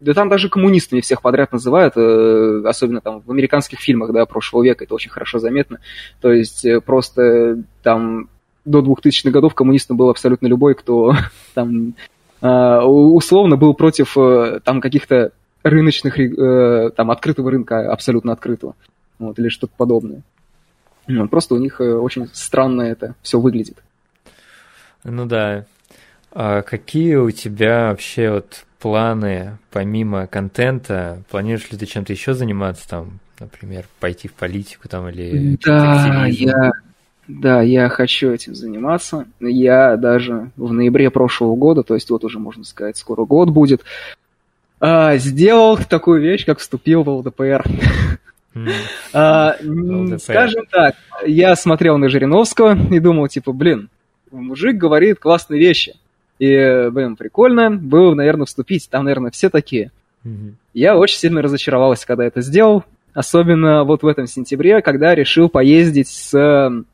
да 0.00 0.14
там 0.14 0.28
даже 0.28 0.48
коммунистами 0.48 1.00
всех 1.00 1.22
подряд 1.22 1.52
называют, 1.52 1.94
э, 1.96 2.62
особенно 2.64 3.00
там 3.00 3.20
в 3.20 3.30
американских 3.30 3.80
фильмах, 3.80 4.12
да, 4.12 4.26
прошлого 4.26 4.62
века, 4.62 4.84
это 4.84 4.94
очень 4.94 5.10
хорошо 5.10 5.38
заметно. 5.38 5.80
То 6.20 6.30
есть 6.30 6.64
э, 6.64 6.80
просто 6.80 7.62
там 7.82 8.28
до 8.64 8.80
2000-х 8.80 9.30
годов 9.30 9.54
коммунистом 9.54 9.96
был 9.96 10.08
абсолютно 10.08 10.46
любой, 10.46 10.74
кто 10.74 11.14
там 11.54 11.94
э, 12.40 12.80
условно 12.80 13.56
был 13.56 13.74
против 13.74 14.16
там 14.62 14.80
каких-то 14.80 15.32
рыночных, 15.62 16.16
там 16.94 17.10
открытого 17.10 17.50
рынка, 17.50 17.92
абсолютно 17.92 18.32
открытого, 18.32 18.74
вот, 19.18 19.38
или 19.38 19.48
что-то 19.48 19.72
подобное. 19.76 20.22
Ну, 21.06 21.26
просто 21.28 21.54
у 21.54 21.58
них 21.58 21.80
очень 21.80 22.28
странно 22.32 22.82
это 22.82 23.14
все 23.22 23.40
выглядит. 23.40 23.78
Ну 25.04 25.26
да. 25.26 25.64
А 26.32 26.60
какие 26.62 27.14
у 27.14 27.30
тебя 27.30 27.88
вообще 27.88 28.30
вот 28.30 28.66
планы 28.78 29.58
помимо 29.70 30.26
контента? 30.26 31.22
Планируешь 31.30 31.70
ли 31.70 31.78
ты 31.78 31.86
чем-то 31.86 32.12
еще 32.12 32.34
заниматься, 32.34 32.86
там, 32.88 33.20
например, 33.40 33.86
пойти 34.00 34.28
в 34.28 34.34
политику 34.34 34.88
там 34.88 35.08
или... 35.08 35.58
Да, 35.64 36.26
я, 36.26 36.72
да, 37.26 37.62
я 37.62 37.88
хочу 37.88 38.30
этим 38.30 38.54
заниматься. 38.54 39.26
Я 39.40 39.96
даже 39.96 40.50
в 40.56 40.72
ноябре 40.72 41.10
прошлого 41.10 41.56
года, 41.56 41.82
то 41.82 41.94
есть 41.94 42.10
вот 42.10 42.22
уже, 42.24 42.38
можно 42.38 42.64
сказать, 42.64 42.98
скоро 42.98 43.24
год 43.24 43.48
будет, 43.48 43.82
а, 44.80 45.16
сделал 45.16 45.78
такую 45.78 46.20
вещь, 46.20 46.44
как 46.44 46.58
вступил 46.58 47.02
в 47.02 47.08
ЛДПР. 47.08 47.64
А, 49.12 49.54
скажем 50.18 50.66
так, 50.66 50.96
я 51.24 51.54
смотрел 51.54 51.96
на 51.96 52.08
Жириновского 52.08 52.76
и 52.92 52.98
думал, 52.98 53.28
типа, 53.28 53.52
блин, 53.52 53.88
мужик 54.32 54.76
говорит 54.76 55.20
классные 55.20 55.60
вещи. 55.60 55.94
И, 56.38 56.88
блин, 56.90 57.16
прикольно 57.16 57.70
было, 57.70 58.14
наверное, 58.14 58.46
вступить. 58.46 58.88
Там, 58.90 59.04
наверное, 59.04 59.30
все 59.30 59.50
такие. 59.50 59.90
Mm-hmm. 60.24 60.54
Я 60.74 60.96
очень 60.96 61.18
сильно 61.18 61.42
разочаровался, 61.42 62.06
когда 62.06 62.24
это 62.24 62.40
сделал. 62.40 62.84
Особенно 63.14 63.84
вот 63.84 64.02
в 64.02 64.06
этом 64.06 64.26
сентябре, 64.26 64.82
когда 64.82 65.14
решил 65.14 65.48
поездить 65.48 66.08
с 66.08 66.34
э, 66.34 66.84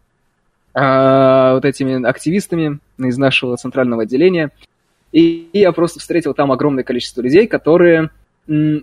вот 0.75 1.65
этими 1.65 2.07
активистами 2.07 2.79
из 2.99 3.19
нашего 3.19 3.57
центрального 3.57 4.03
отделения. 4.03 4.51
И, 5.15 5.49
я 5.53 5.71
просто 5.71 6.01
встретил 6.01 6.35
там 6.35 6.51
огромное 6.51 6.83
количество 6.83 7.23
людей, 7.23 7.47
которые 7.47 8.11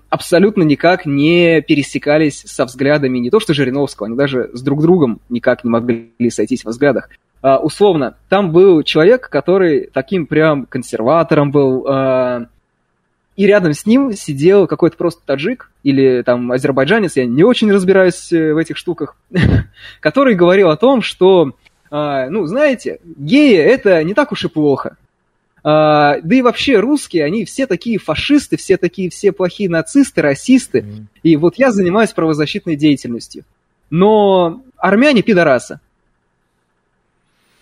абсолютно 0.09 0.63
никак 0.63 1.05
не 1.05 1.61
пересекались 1.61 2.41
со 2.45 2.65
взглядами 2.65 3.19
не 3.19 3.29
то 3.29 3.39
что 3.39 3.53
Жириновского, 3.53 4.07
они 4.07 4.15
даже 4.15 4.49
с 4.53 4.61
друг 4.61 4.81
другом 4.81 5.19
никак 5.29 5.63
не 5.63 5.69
могли 5.69 6.29
сойтись 6.29 6.63
во 6.63 6.71
взглядах. 6.71 7.09
Uh, 7.43 7.57
условно, 7.57 8.15
там 8.29 8.51
был 8.51 8.83
человек, 8.83 9.27
который 9.29 9.89
таким 9.91 10.25
прям 10.25 10.67
консерватором 10.67 11.51
был, 11.51 11.85
uh, 11.85 12.47
и 13.35 13.45
рядом 13.47 13.73
с 13.73 13.85
ним 13.85 14.13
сидел 14.13 14.67
какой-то 14.67 14.95
просто 14.95 15.21
таджик 15.25 15.71
или 15.83 16.21
там 16.21 16.51
азербайджанец, 16.51 17.15
я 17.15 17.25
не 17.25 17.43
очень 17.43 17.71
разбираюсь 17.71 18.31
э, 18.31 18.53
в 18.53 18.57
этих 18.57 18.77
штуках, 18.77 19.15
который 19.99 20.35
говорил 20.35 20.69
о 20.69 20.77
том, 20.77 21.01
что, 21.01 21.53
uh, 21.89 22.29
ну, 22.29 22.45
знаете, 22.45 22.99
геи 23.03 23.57
это 23.57 24.03
не 24.03 24.13
так 24.13 24.31
уж 24.31 24.45
и 24.45 24.47
плохо. 24.47 24.97
Да 25.63 26.19
и 26.29 26.41
вообще 26.41 26.79
русские, 26.79 27.25
они 27.25 27.45
все 27.45 27.67
такие 27.67 27.99
фашисты, 27.99 28.57
все 28.57 28.77
такие, 28.77 29.09
все 29.09 29.31
плохие 29.31 29.69
нацисты, 29.69 30.21
расисты. 30.21 30.79
Mm. 30.79 31.05
И 31.23 31.35
вот 31.35 31.55
я 31.57 31.71
занимаюсь 31.71 32.11
правозащитной 32.11 32.75
деятельностью. 32.75 33.43
Но 33.91 34.63
армяне 34.77 35.21
пидорасы. 35.21 35.79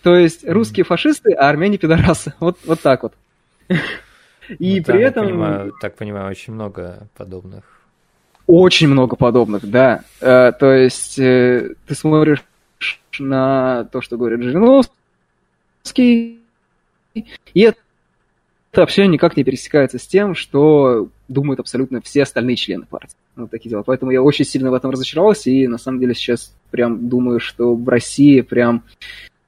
То 0.02 0.16
есть 0.16 0.48
русские 0.48 0.84
фашисты, 0.84 1.32
а 1.32 1.48
армяне 1.50 1.76
пидорасы. 1.76 2.32
Вот, 2.40 2.58
вот 2.64 2.80
так 2.80 3.02
вот. 3.02 3.12
И 4.58 4.78
ну, 4.78 4.84
при 4.84 5.02
этом... 5.02 5.26
Понимаю, 5.26 5.72
так 5.80 5.94
понимаю, 5.96 6.30
очень 6.30 6.54
много 6.54 7.06
подобных. 7.16 7.64
Очень 8.46 8.88
много 8.88 9.14
подобных, 9.16 9.68
да. 9.68 10.02
Э, 10.20 10.52
то 10.58 10.72
есть 10.72 11.18
э, 11.18 11.74
ты 11.86 11.94
смотришь 11.94 12.42
на 13.18 13.84
то, 13.92 14.00
что 14.00 14.16
говорит 14.16 14.42
Жириновский, 14.42 16.40
и 17.14 17.60
это 17.60 17.78
вообще 18.78 19.06
никак 19.06 19.36
не 19.36 19.44
пересекается 19.44 19.98
с 19.98 20.06
тем, 20.06 20.34
что 20.34 21.08
думают 21.28 21.60
абсолютно 21.60 22.00
все 22.00 22.22
остальные 22.22 22.56
члены 22.56 22.86
партии. 22.86 23.16
Вот 23.36 23.50
такие 23.50 23.70
дела. 23.70 23.82
Поэтому 23.82 24.10
я 24.10 24.22
очень 24.22 24.44
сильно 24.44 24.70
в 24.70 24.74
этом 24.74 24.90
разочаровался, 24.90 25.50
и 25.50 25.66
на 25.66 25.78
самом 25.78 26.00
деле 26.00 26.14
сейчас 26.14 26.54
прям 26.70 27.08
думаю, 27.08 27.40
что 27.40 27.74
в 27.74 27.88
России 27.88 28.40
прям 28.42 28.82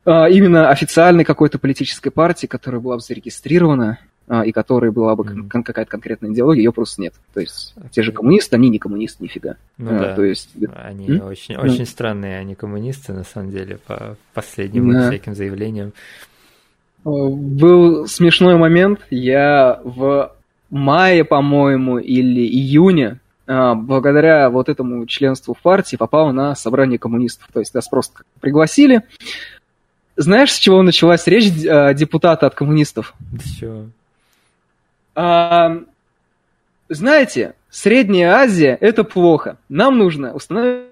а, 0.05 0.29
именно 0.29 0.71
официальной 0.71 1.25
какой-то 1.25 1.59
политической 1.59 2.11
партии, 2.11 2.47
которая 2.47 2.81
была 2.81 2.97
бы 2.97 3.01
зарегистрирована, 3.01 3.99
а, 4.29 4.45
и 4.45 4.53
которой 4.53 4.91
была 4.91 5.15
бы 5.15 5.25
mm-hmm. 5.25 5.63
какая-то 5.63 5.91
конкретная 5.91 6.31
идеология, 6.31 6.63
ее 6.63 6.73
просто 6.73 7.03
нет. 7.03 7.15
То 7.35 7.41
есть 7.41 7.75
okay. 7.77 7.91
те 7.91 8.03
же 8.03 8.13
коммунисты, 8.13 8.57
они 8.57 8.71
не 8.71 8.79
коммунисты, 8.79 9.23
нифига. 9.23 9.57
Ну 9.79 9.95
а, 9.95 9.99
да, 9.99 10.15
то 10.15 10.23
есть... 10.25 10.51
они 10.75 11.07
mm? 11.07 11.29
очень, 11.29 11.57
mm? 11.57 11.61
очень 11.61 11.87
странные, 11.87 12.39
они 12.39 12.55
коммунисты, 12.55 13.13
на 13.13 13.25
самом 13.25 13.51
деле, 13.51 13.79
по 13.87 14.17
последним 14.33 14.93
да. 14.93 15.11
всяким 15.11 15.35
заявлениям. 15.35 15.93
Был 17.05 18.07
смешной 18.07 18.57
момент, 18.57 19.01
я 19.11 19.81
в 19.85 20.33
мае, 20.71 21.25
по-моему, 21.25 21.99
или 21.99 22.47
июне 22.47 23.19
благодаря 23.47 24.49
вот 24.51 24.69
этому 24.69 25.05
членству 25.07 25.53
в 25.53 25.61
партии 25.61 25.97
попал 25.97 26.33
на 26.33 26.55
собрание 26.55 26.99
коммунистов. 26.99 27.49
То 27.53 27.59
есть 27.59 27.75
нас 27.75 27.89
просто 27.89 28.23
пригласили, 28.41 29.03
знаешь, 30.17 30.53
с 30.53 30.59
чего 30.59 30.81
началась 30.83 31.27
речь 31.27 31.51
э, 31.65 31.93
депутата 31.95 32.47
от 32.47 32.55
коммунистов? 32.55 33.15
С 33.43 33.59
чего? 33.59 33.87
А, 35.15 35.79
знаете, 36.89 37.55
Средняя 37.73 38.35
Азия– 38.35 38.77
это 38.83 39.03
плохо. 39.03 39.57
Нам 39.71 39.97
нужно 39.97 40.35
установить 40.35 40.85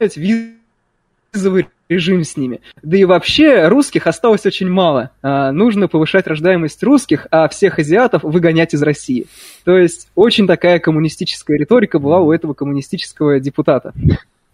визовый 0.00 1.68
режим 1.88 2.24
с 2.24 2.36
ними. 2.36 2.60
Да 2.82 2.96
и 2.96 3.04
вообще 3.04 3.68
русских 3.68 4.06
осталось 4.06 4.46
очень 4.46 4.68
мало. 4.68 5.10
А, 5.22 5.52
нужно 5.52 5.88
повышать 5.88 6.26
рождаемость 6.26 6.82
русских, 6.82 7.26
а 7.30 7.48
всех 7.48 7.78
азиатов 7.78 8.22
выгонять 8.22 8.74
из 8.74 8.82
России. 8.82 9.26
То 9.64 9.76
есть 9.76 10.08
очень 10.14 10.46
такая 10.46 10.78
коммунистическая 10.78 11.56
риторика 11.58 11.98
была 11.98 12.20
у 12.20 12.32
этого 12.32 12.54
коммунистического 12.54 13.40
депутата. 13.40 13.92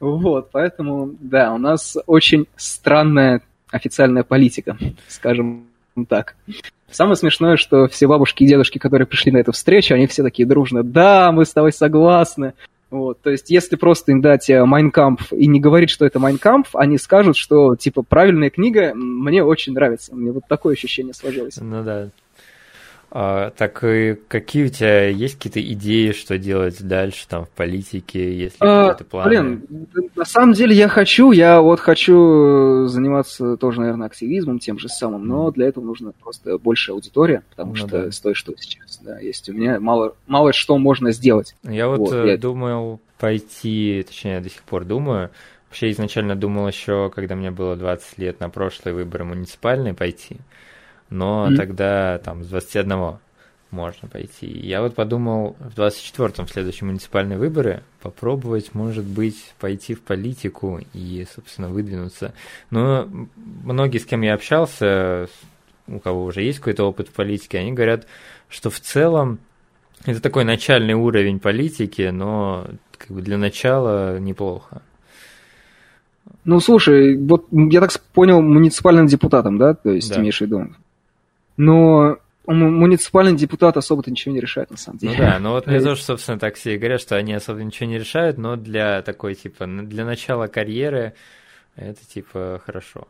Вот, 0.01 0.49
поэтому, 0.51 1.15
да, 1.21 1.53
у 1.53 1.59
нас 1.59 1.97
очень 2.07 2.47
странная 2.57 3.43
официальная 3.71 4.23
политика, 4.23 4.79
скажем 5.09 5.67
так. 6.09 6.35
Самое 6.91 7.17
смешное, 7.17 7.57
что 7.57 7.87
все 7.87 8.09
бабушки 8.09 8.43
и 8.43 8.47
дедушки, 8.47 8.79
которые 8.79 9.07
пришли 9.07 9.31
на 9.31 9.39
эту 9.39 9.53
встречу, 9.53 9.95
они 9.95 10.07
все 10.07 10.23
такие 10.23 10.47
дружно, 10.47 10.83
да, 10.83 11.31
мы 11.31 11.45
с 11.45 11.53
тобой 11.53 11.73
согласны. 11.73 12.55
Вот, 12.91 13.21
то 13.23 13.31
есть, 13.31 13.51
если 13.51 13.77
просто 13.77 14.13
им 14.13 14.21
дать 14.21 14.49
Майн 14.49 14.81
кампф 14.81 15.23
и 15.33 15.47
не 15.47 15.61
говорить, 15.61 15.91
что 15.91 16.05
это 16.05 16.19
Майн 16.19 16.38
кампф, 16.38 16.67
они 16.75 16.99
скажут, 16.99 17.37
что, 17.37 17.77
типа, 17.77 18.03
правильная 18.03 18.51
книга 18.51 18.93
мне 18.95 19.45
очень 19.45 19.75
нравится. 19.75 20.15
Мне 20.15 20.33
вот 20.33 20.43
такое 20.49 20.75
ощущение 20.75 21.15
сложилось. 21.15 21.59
Ну 21.61 21.85
да, 21.85 22.09
а, 23.13 23.51
так 23.51 23.83
и 23.83 24.17
какие 24.29 24.67
у 24.67 24.69
тебя 24.69 25.09
есть 25.09 25.35
какие-то 25.35 25.61
идеи, 25.61 26.13
что 26.13 26.39
делать 26.39 26.81
дальше 26.81 27.27
там 27.29 27.45
в 27.45 27.49
политике, 27.49 28.39
если 28.39 28.57
а, 28.61 28.91
какие-то 28.91 29.11
планы? 29.11 29.29
Блин, 29.29 29.89
на 30.15 30.25
самом 30.25 30.53
деле 30.53 30.77
я 30.77 30.87
хочу, 30.87 31.33
я 31.33 31.61
вот 31.61 31.81
хочу 31.81 32.87
заниматься 32.87 33.57
тоже, 33.57 33.81
наверное, 33.81 34.07
активизмом 34.07 34.61
тем 34.61 34.79
же 34.79 34.89
самым, 34.89 35.27
но 35.27 35.51
для 35.51 35.67
этого 35.67 35.85
нужно 35.85 36.13
просто 36.23 36.57
больше 36.59 36.93
аудитория, 36.93 37.43
потому 37.51 37.71
ну, 37.71 37.77
что 37.77 37.89
да. 37.89 38.13
с 38.13 38.21
той, 38.21 38.35
что 38.35 38.55
сейчас, 38.57 39.01
да, 39.03 39.19
есть 39.19 39.49
у 39.49 39.55
меня 39.55 39.81
мало, 39.81 40.15
мало 40.29 40.53
что 40.53 40.79
можно 40.79 41.11
сделать. 41.11 41.57
Я 41.65 41.89
вот, 41.89 41.99
вот 41.99 42.27
я... 42.27 42.37
думал 42.39 43.01
пойти, 43.19 44.05
точнее, 44.07 44.35
я 44.35 44.41
до 44.41 44.51
сих 44.51 44.63
пор 44.63 44.85
думаю, 44.85 45.31
вообще 45.69 45.91
изначально 45.91 46.37
думал 46.37 46.69
еще, 46.69 47.11
когда 47.13 47.35
мне 47.35 47.51
было 47.51 47.75
20 47.75 48.19
лет 48.19 48.39
на 48.39 48.51
прошлые 48.51 48.95
выборы 48.95 49.25
муниципальные 49.25 49.95
пойти, 49.95 50.37
но 51.11 51.49
mm-hmm. 51.49 51.57
тогда 51.57 52.19
там 52.19 52.45
с 52.45 52.49
21 52.49 53.19
можно 53.71 54.09
пойти. 54.09 54.47
Я 54.47 54.83
вот 54.83 54.95
подумал 54.95 55.57
в 55.61 55.79
24-м, 55.79 56.47
в 56.47 56.51
следующие 56.51 56.87
муниципальные 56.87 57.39
выборы, 57.39 57.83
попробовать, 58.03 58.75
может 58.75 59.05
быть, 59.05 59.55
пойти 59.61 59.95
в 59.95 60.01
политику 60.01 60.81
и, 60.93 61.27
собственно, 61.35 61.69
выдвинуться. 61.69 62.35
Но 62.71 63.09
многие, 63.37 63.99
с 63.99 64.07
кем 64.07 64.23
я 64.23 64.35
общался, 64.35 65.29
у 65.87 65.99
кого 66.01 66.25
уже 66.25 66.43
есть 66.43 66.59
какой-то 66.59 66.85
опыт 66.85 67.09
в 67.09 67.13
политике, 67.13 67.59
они 67.59 67.73
говорят, 67.73 68.07
что 68.49 68.71
в 68.71 68.81
целом 68.81 69.39
это 70.05 70.21
такой 70.21 70.45
начальный 70.45 70.95
уровень 70.95 71.41
политики, 71.41 72.11
но 72.13 72.67
как 72.97 73.11
бы 73.11 73.23
для 73.23 73.39
начала 73.39 74.19
неплохо. 74.19 74.83
Ну, 76.45 76.59
слушай, 76.61 77.17
вот 77.17 77.47
я 77.51 77.81
так 77.81 77.93
понял, 78.15 78.41
муниципальным 78.41 79.07
депутатом, 79.07 79.59
да, 79.59 79.75
то 79.75 79.91
есть 79.91 80.11
да. 80.11 80.21
имеешь 80.21 80.39
в 80.39 80.41
виду? 80.41 80.69
Но 81.57 82.19
муниципальный 82.47 83.37
депутат 83.37 83.77
особо-то 83.77 84.11
ничего 84.11 84.35
не 84.35 84.41
решает, 84.41 84.71
на 84.71 84.77
самом 84.77 84.99
деле. 84.99 85.13
Ну 85.13 85.19
да, 85.19 85.39
ну 85.41 85.51
вот 85.51 85.67
мне 85.67 85.81
тоже, 85.81 86.03
собственно, 86.03 86.39
так 86.39 86.57
все 86.57 86.75
и 86.75 86.79
говорят, 86.79 87.01
что 87.01 87.17
они 87.17 87.33
особо 87.33 87.63
ничего 87.63 87.89
не 87.89 87.99
решают, 87.99 88.39
но 88.39 88.57
для 88.57 89.03
такой, 89.03 89.35
типа, 89.35 89.67
для 89.67 90.05
начала 90.05 90.47
карьеры 90.47 91.15
это, 91.77 92.01
типа, 92.07 92.61
хорошо. 92.65 93.07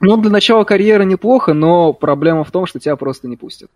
Ну, 0.00 0.16
для 0.16 0.30
начала 0.30 0.64
карьеры 0.64 1.04
неплохо, 1.04 1.54
но 1.54 1.92
проблема 1.92 2.44
в 2.44 2.50
том, 2.50 2.66
что 2.66 2.78
тебя 2.78 2.96
просто 2.96 3.28
не 3.28 3.36
пустят. 3.36 3.70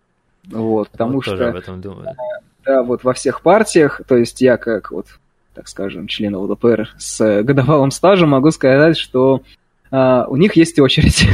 Вот, 0.47 0.89
потому 0.91 1.15
вот 1.15 1.23
что... 1.23 1.33
Тоже 1.33 1.49
об 1.49 1.57
этом 1.57 1.81
думаю. 1.81 2.17
Да, 2.65 2.83
вот 2.83 3.05
во 3.05 3.13
всех 3.13 3.41
партиях, 3.43 4.01
то 4.07 4.17
есть 4.17 4.41
я 4.41 4.57
как 4.57 4.91
вот, 4.91 5.07
так 5.55 5.69
скажем, 5.69 6.07
член 6.07 6.35
ЛДПР 6.37 6.91
с 6.99 7.43
годовалым 7.43 7.91
стажем 7.91 8.31
могу 8.31 8.51
сказать, 8.51 8.99
что 8.99 9.43
а, 9.91 10.27
у 10.29 10.37
них 10.37 10.57
есть 10.57 10.79
очередь. 10.79 11.27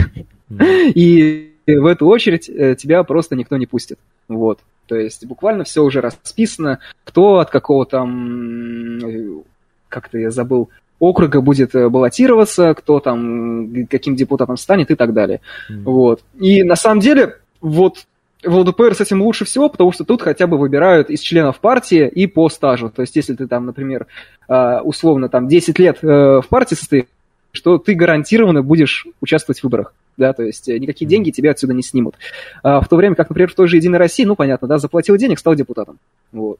И 0.95 1.54
в 1.67 1.87
эту 1.87 2.07
очередь 2.07 2.49
э, 2.49 2.75
тебя 2.75 3.03
просто 3.05 3.37
никто 3.37 3.57
не 3.57 3.67
пустит. 3.67 3.99
Вот. 4.29 4.61
То 4.87 4.97
есть 4.97 5.25
буквально 5.27 5.65
все 5.65 5.83
уже 5.83 6.01
расписано, 6.01 6.81
кто 7.05 7.39
от 7.39 7.51
какого 7.51 7.87
там, 7.87 9.45
как-то 9.89 10.19
я 10.19 10.31
забыл, 10.31 10.69
округа 10.99 11.41
будет 11.41 11.75
э, 11.75 11.89
баллотироваться, 11.89 12.75
кто 12.75 13.01
там, 13.01 13.87
каким 13.87 14.17
депутатом 14.17 14.57
станет 14.57 14.91
и 14.91 14.95
так 14.95 15.13
далее. 15.13 15.41
Mm. 15.71 15.83
Вот. 15.85 16.23
И 16.39 16.63
на 16.63 16.77
самом 16.77 17.01
деле, 17.01 17.37
вот 17.61 18.07
в 18.43 18.57
ЛДПР 18.57 18.95
с 18.95 19.01
этим 19.01 19.23
лучше 19.23 19.45
всего, 19.45 19.69
потому 19.69 19.93
что 19.93 20.05
тут 20.05 20.23
хотя 20.23 20.47
бы 20.47 20.59
выбирают 20.59 21.11
из 21.11 21.21
членов 21.21 21.61
партии 21.61 22.07
и 22.07 22.27
по 22.27 22.49
стажу. 22.49 22.91
То 22.91 23.03
есть, 23.03 23.17
если 23.17 23.35
ты 23.35 23.47
там, 23.47 23.67
например, 23.67 24.07
а, 24.49 24.83
условно 24.83 25.29
там 25.29 25.49
10 25.49 25.79
лет 25.79 25.99
э, 26.03 26.07
в 26.07 26.47
партии 26.49 26.75
состоишь, 26.75 27.07
что 27.55 27.79
ты 27.79 27.95
гарантированно 27.95 28.63
будешь 28.63 29.07
участвовать 29.21 29.61
в 29.61 29.65
выборах 29.65 29.95
да, 30.17 30.33
то 30.33 30.43
есть 30.43 30.69
э, 30.69 30.79
никакие 30.79 31.09
деньги 31.09 31.31
тебя 31.31 31.53
отсюда 31.53 31.75
не 31.75 31.83
снимут. 31.83 32.17
А 32.63 32.81
в 32.81 32.89
то 32.89 32.97
время 32.97 33.15
как, 33.15 33.29
например, 33.31 33.51
в 33.51 33.55
той 33.55 33.69
же 33.69 33.77
Единой 33.77 33.99
России, 33.99 34.25
ну, 34.25 34.37
понятно, 34.37 34.69
да, 34.69 34.79
заплатил 34.79 35.17
денег, 35.17 35.39
стал 35.39 35.55
депутатом. 35.55 35.99
Вот. 36.33 36.59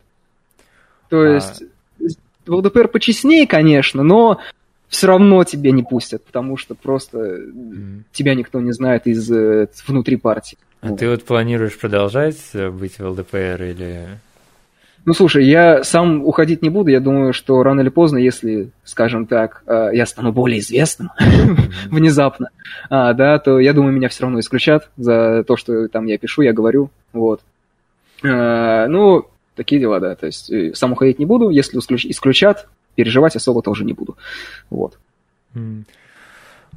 То 1.09 1.21
а... 1.21 1.35
есть 1.35 1.63
в 2.47 2.53
ЛДПР 2.53 2.89
почестнее, 2.89 3.47
конечно, 3.47 4.03
но 4.03 4.39
все 4.89 5.07
равно 5.07 5.45
тебя 5.45 5.71
не 5.71 5.83
пустят, 5.83 6.25
потому 6.25 6.57
что 6.57 6.75
просто 6.75 7.19
mm. 7.19 8.03
тебя 8.13 8.35
никто 8.35 8.61
не 8.61 8.73
знает 8.73 9.07
из 9.07 9.31
э, 9.31 9.69
внутри 9.87 10.17
партии. 10.17 10.59
А 10.81 10.89
вот. 10.89 10.99
ты 10.99 11.09
вот 11.09 11.25
планируешь 11.25 11.79
продолжать 11.79 12.39
э, 12.53 12.71
быть 12.71 12.99
в 12.99 13.07
ЛДПР 13.07 13.63
или 13.63 14.09
ну, 15.07 15.13
слушай, 15.13 15.45
я 15.45 15.85
сам 15.85 16.25
уходить 16.25 16.63
не 16.63 16.71
буду. 16.71 16.91
Я 16.91 17.01
думаю, 17.01 17.33
что 17.33 17.63
рано 17.63 17.83
или 17.83 17.91
поздно, 17.91 18.17
если, 18.17 18.71
скажем 18.85 19.27
так, 19.27 19.63
э, 19.67 19.91
я 19.93 20.07
стану 20.07 20.33
более 20.33 20.61
известным 20.61 21.11
внезапно, 21.91 22.51
а, 22.89 23.13
да, 23.13 23.39
то 23.39 23.59
я 23.61 23.75
думаю, 23.75 23.93
меня 23.93 24.09
все 24.09 24.23
равно 24.23 24.41
исключат 24.41 24.91
за 24.97 25.45
то, 25.47 25.57
что 25.57 25.89
там 25.89 26.07
я 26.07 26.17
пишу, 26.17 26.43
я 26.43 26.55
говорю. 26.55 26.91
Вот. 27.13 27.43
А, 28.25 28.87
ну, 28.89 29.27
такие 29.55 29.81
дела, 29.81 30.01
да. 30.01 30.15
То 30.15 30.27
есть 30.27 30.51
э, 30.51 30.73
сам 30.75 30.93
уходить 30.93 31.19
не 31.19 31.27
буду. 31.27 31.51
Если 31.51 31.79
исключат, 31.79 32.67
переживать 32.95 33.37
особо 33.37 33.61
тоже 33.61 33.85
не 33.85 33.93
буду. 33.93 34.17
Вот. 34.71 34.99
Ну, 35.53 35.85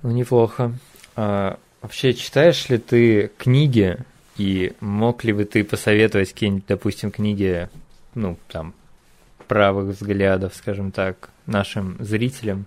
неплохо. 0.03 0.73
А, 1.15 1.57
вообще, 1.81 2.13
читаешь 2.13 2.67
ли 2.67 2.77
ты 2.77 3.31
книги? 3.37 3.97
И 4.37 4.73
мог 4.81 5.23
ли 5.23 5.33
бы 5.33 5.45
ты 5.45 5.63
посоветовать 5.63 6.31
какие-нибудь, 6.31 6.65
допустим, 6.67 7.09
книги 7.09 7.69
ну, 8.17 8.37
там, 8.47 8.73
правых 9.47 9.95
взглядов, 9.95 10.53
скажем 10.55 10.91
так, 10.91 11.29
нашим 11.45 11.95
зрителям? 11.99 12.65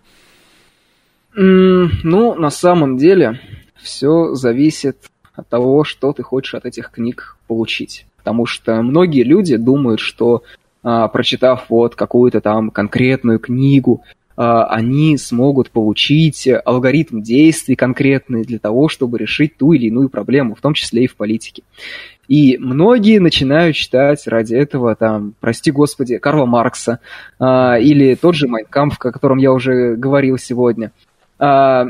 Ну, 1.35 2.35
на 2.35 2.51
самом 2.51 2.97
деле, 2.97 3.41
все 3.77 4.35
зависит 4.35 4.97
от 5.35 5.49
того, 5.49 5.85
что 5.85 6.13
ты 6.13 6.23
хочешь 6.23 6.55
от 6.55 6.67
этих 6.67 6.91
книг 6.91 7.37
получить. 7.47 8.07
Потому 8.17 8.47
что 8.47 8.83
многие 8.83 9.23
люди 9.23 9.57
думают, 9.57 10.01
что 10.01 10.43
а, 10.83 11.09
прочитав 11.09 11.67
вот 11.69 11.95
какую-то 11.95 12.41
там 12.41 12.71
конкретную 12.71 13.39
книгу, 13.39 14.03
а, 14.37 14.65
они 14.65 15.17
смогут 15.17 15.71
получить 15.71 16.49
алгоритм 16.65 17.23
действий 17.23 17.77
конкретный 17.77 18.45
для 18.45 18.59
того, 18.59 18.89
чтобы 18.89 19.19
решить 19.19 19.57
ту 19.57 19.73
или 19.73 19.87
иную 19.87 20.09
проблему, 20.09 20.55
в 20.55 20.61
том 20.61 20.75
числе 20.75 21.05
и 21.05 21.09
в 21.09 21.17
политике. 21.17 21.63
И 22.31 22.59
многие 22.59 23.19
начинают 23.19 23.75
читать 23.75 24.29
ради 24.29 24.55
этого, 24.55 24.95
там, 24.95 25.35
прости 25.41 25.73
господи, 25.73 26.19
Карла 26.19 26.47
Маркса 26.47 27.01
а, 27.41 27.77
или 27.77 28.15
тот 28.15 28.37
же 28.37 28.47
Майнкамп, 28.47 28.95
о 29.01 29.11
котором 29.11 29.39
я 29.39 29.53
уже 29.53 29.97
говорил 29.97 30.39
сегодня. 30.39 30.93
А, 31.41 31.87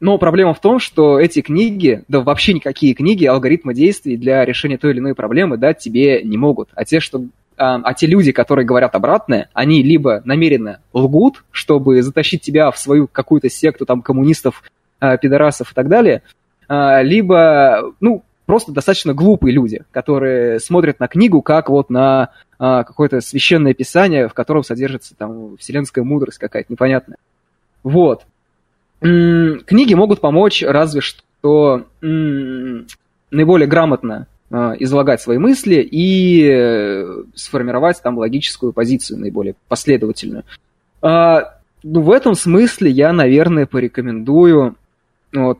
но 0.00 0.16
проблема 0.16 0.54
в 0.54 0.62
том, 0.62 0.78
что 0.78 1.20
эти 1.20 1.42
книги, 1.42 2.04
да 2.08 2.22
вообще 2.22 2.54
никакие 2.54 2.94
книги, 2.94 3.26
алгоритмы 3.26 3.74
действий 3.74 4.16
для 4.16 4.46
решения 4.46 4.78
той 4.78 4.92
или 4.92 5.00
иной 5.00 5.14
проблемы 5.14 5.58
дать 5.58 5.80
тебе 5.80 6.22
не 6.22 6.38
могут. 6.38 6.70
А 6.74 6.86
те, 6.86 6.98
что 6.98 7.26
а, 7.58 7.78
а 7.84 7.92
те 7.92 8.06
люди, 8.06 8.32
которые 8.32 8.64
говорят 8.64 8.94
обратное, 8.94 9.50
они 9.52 9.82
либо 9.82 10.22
намеренно 10.24 10.80
лгут, 10.94 11.44
чтобы 11.50 12.00
затащить 12.00 12.40
тебя 12.40 12.70
в 12.70 12.78
свою 12.78 13.08
какую-то 13.08 13.50
секту 13.50 13.84
там 13.84 14.00
коммунистов, 14.00 14.62
а, 15.00 15.18
пидорасов 15.18 15.72
и 15.72 15.74
так 15.74 15.88
далее, 15.88 16.22
а, 16.66 17.02
либо, 17.02 17.92
ну, 18.00 18.22
просто 18.46 18.72
достаточно 18.72 19.14
глупые 19.14 19.54
люди, 19.54 19.82
которые 19.90 20.60
смотрят 20.60 21.00
на 21.00 21.08
книгу 21.08 21.42
как 21.42 21.68
вот 21.68 21.90
на 21.90 22.30
а, 22.58 22.84
какое-то 22.84 23.20
священное 23.20 23.74
писание, 23.74 24.28
в 24.28 24.34
котором 24.34 24.62
содержится 24.62 25.14
там 25.16 25.56
вселенская 25.56 26.04
мудрость 26.04 26.38
какая-то 26.38 26.72
непонятная. 26.72 27.18
Вот. 27.82 28.22
М-м, 29.00 29.60
книги 29.60 29.94
могут 29.94 30.20
помочь 30.20 30.62
разве 30.62 31.00
что 31.00 31.86
м-м, 32.00 32.86
наиболее 33.30 33.66
грамотно 33.66 34.26
а, 34.50 34.74
излагать 34.78 35.20
свои 35.20 35.38
мысли 35.38 35.76
и 35.76 36.46
э, 36.46 37.24
сформировать 37.34 38.02
там 38.02 38.18
логическую 38.18 38.72
позицию 38.72 39.18
наиболее 39.18 39.54
последовательную. 39.68 40.44
А, 41.00 41.58
ну, 41.82 42.02
в 42.02 42.10
этом 42.10 42.34
смысле 42.34 42.90
я, 42.90 43.12
наверное, 43.12 43.66
порекомендую 43.66 44.76
вот, 45.32 45.58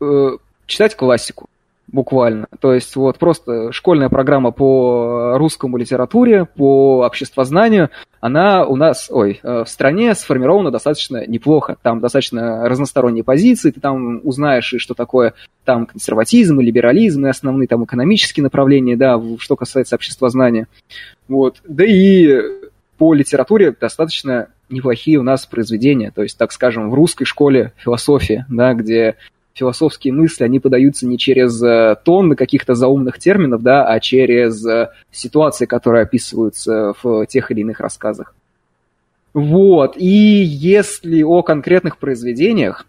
э, 0.00 0.30
читать 0.66 0.96
классику 0.96 1.48
буквально. 1.90 2.46
То 2.60 2.72
есть 2.72 2.94
вот 2.96 3.18
просто 3.18 3.72
школьная 3.72 4.08
программа 4.08 4.50
по 4.50 5.36
русскому 5.38 5.76
литературе, 5.76 6.44
по 6.44 7.04
обществознанию, 7.04 7.90
она 8.20 8.64
у 8.66 8.76
нас, 8.76 9.08
ой, 9.10 9.40
э, 9.42 9.64
в 9.64 9.68
стране 9.68 10.14
сформирована 10.14 10.70
достаточно 10.70 11.26
неплохо. 11.26 11.76
Там 11.82 12.00
достаточно 12.00 12.68
разносторонние 12.68 13.24
позиции, 13.24 13.70
ты 13.70 13.80
там 13.80 14.20
узнаешь, 14.24 14.72
и 14.74 14.78
что 14.78 14.94
такое 14.94 15.34
там 15.64 15.86
консерватизм, 15.86 16.60
и 16.60 16.64
либерализм, 16.64 17.26
и 17.26 17.30
основные 17.30 17.68
там 17.68 17.84
экономические 17.84 18.44
направления, 18.44 18.96
да, 18.96 19.20
что 19.38 19.56
касается 19.56 19.94
обществознания. 19.94 20.66
Вот. 21.28 21.56
Да 21.66 21.84
и 21.86 22.40
по 22.98 23.14
литературе 23.14 23.74
достаточно 23.78 24.48
неплохие 24.68 25.18
у 25.18 25.22
нас 25.22 25.46
произведения. 25.46 26.10
То 26.10 26.22
есть, 26.22 26.36
так 26.36 26.52
скажем, 26.52 26.90
в 26.90 26.94
русской 26.94 27.24
школе 27.24 27.72
философии, 27.76 28.44
да, 28.48 28.74
где 28.74 29.16
философские 29.58 30.12
мысли, 30.12 30.44
они 30.44 30.60
подаются 30.60 31.06
не 31.06 31.18
через 31.18 31.62
э, 31.62 31.96
тонны 32.04 32.36
каких-то 32.36 32.74
заумных 32.74 33.18
терминов, 33.18 33.62
да, 33.62 33.86
а 33.86 34.00
через 34.00 34.64
э, 34.64 34.90
ситуации, 35.10 35.66
которые 35.66 36.02
описываются 36.02 36.94
в 37.02 37.26
тех 37.26 37.50
или 37.50 37.60
иных 37.60 37.80
рассказах. 37.80 38.34
Вот, 39.34 39.96
и 39.96 40.06
если 40.06 41.22
о 41.22 41.42
конкретных 41.42 41.98
произведениях, 41.98 42.86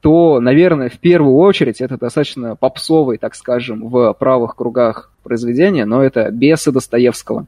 то, 0.00 0.40
наверное, 0.40 0.90
в 0.90 0.98
первую 0.98 1.36
очередь 1.36 1.80
это 1.80 1.96
достаточно 1.96 2.54
попсовый, 2.54 3.18
так 3.18 3.34
скажем, 3.34 3.88
в 3.88 4.12
правых 4.12 4.54
кругах 4.54 5.10
произведения, 5.22 5.84
но 5.84 6.02
это 6.02 6.30
«Бесы» 6.30 6.70
Достоевского. 6.70 7.46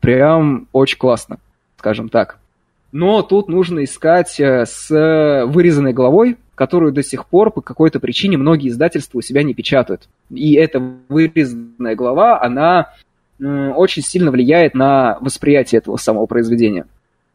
Прям 0.00 0.66
очень 0.72 0.98
классно, 0.98 1.38
скажем 1.78 2.08
так. 2.08 2.38
Но 2.90 3.22
тут 3.22 3.48
нужно 3.48 3.84
искать 3.84 4.38
э, 4.38 4.66
с 4.66 4.90
вырезанной 5.46 5.94
головой, 5.94 6.36
которую 6.54 6.92
до 6.92 7.02
сих 7.02 7.26
пор 7.26 7.50
по 7.50 7.60
какой-то 7.60 8.00
причине 8.00 8.36
многие 8.36 8.68
издательства 8.68 9.18
у 9.18 9.22
себя 9.22 9.42
не 9.42 9.54
печатают. 9.54 10.08
И 10.30 10.54
эта 10.54 10.82
вырезанная 11.08 11.94
глава, 11.94 12.42
она 12.42 12.92
очень 13.40 14.02
сильно 14.02 14.30
влияет 14.30 14.74
на 14.74 15.18
восприятие 15.20 15.78
этого 15.78 15.96
самого 15.96 16.26
произведения. 16.26 16.86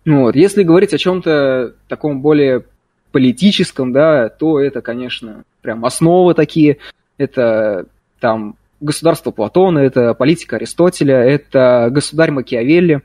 Вот. 0.05 0.35
Если 0.35 0.63
говорить 0.63 0.93
о 0.93 0.97
чем-то 0.97 1.73
таком 1.87 2.21
более 2.21 2.63
политическом, 3.11 3.91
да, 3.91 4.29
то 4.29 4.59
это, 4.59 4.81
конечно, 4.81 5.43
прям 5.61 5.83
основы 5.85 6.33
такие. 6.33 6.77
Это 7.17 7.87
там 8.19 8.55
государство 8.79 9.31
Платона, 9.31 9.79
это 9.79 10.13
политика 10.13 10.55
Аристотеля, 10.57 11.17
это 11.17 11.89
государь 11.91 12.31
Макиавелли. 12.31 13.01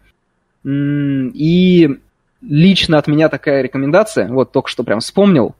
И 0.64 1.98
лично 2.42 2.98
от 2.98 3.06
меня 3.08 3.28
такая 3.28 3.62
рекомендация, 3.62 4.28
вот 4.28 4.52
только 4.52 4.68
что 4.68 4.84
прям 4.84 5.00
вспомнил, 5.00 5.54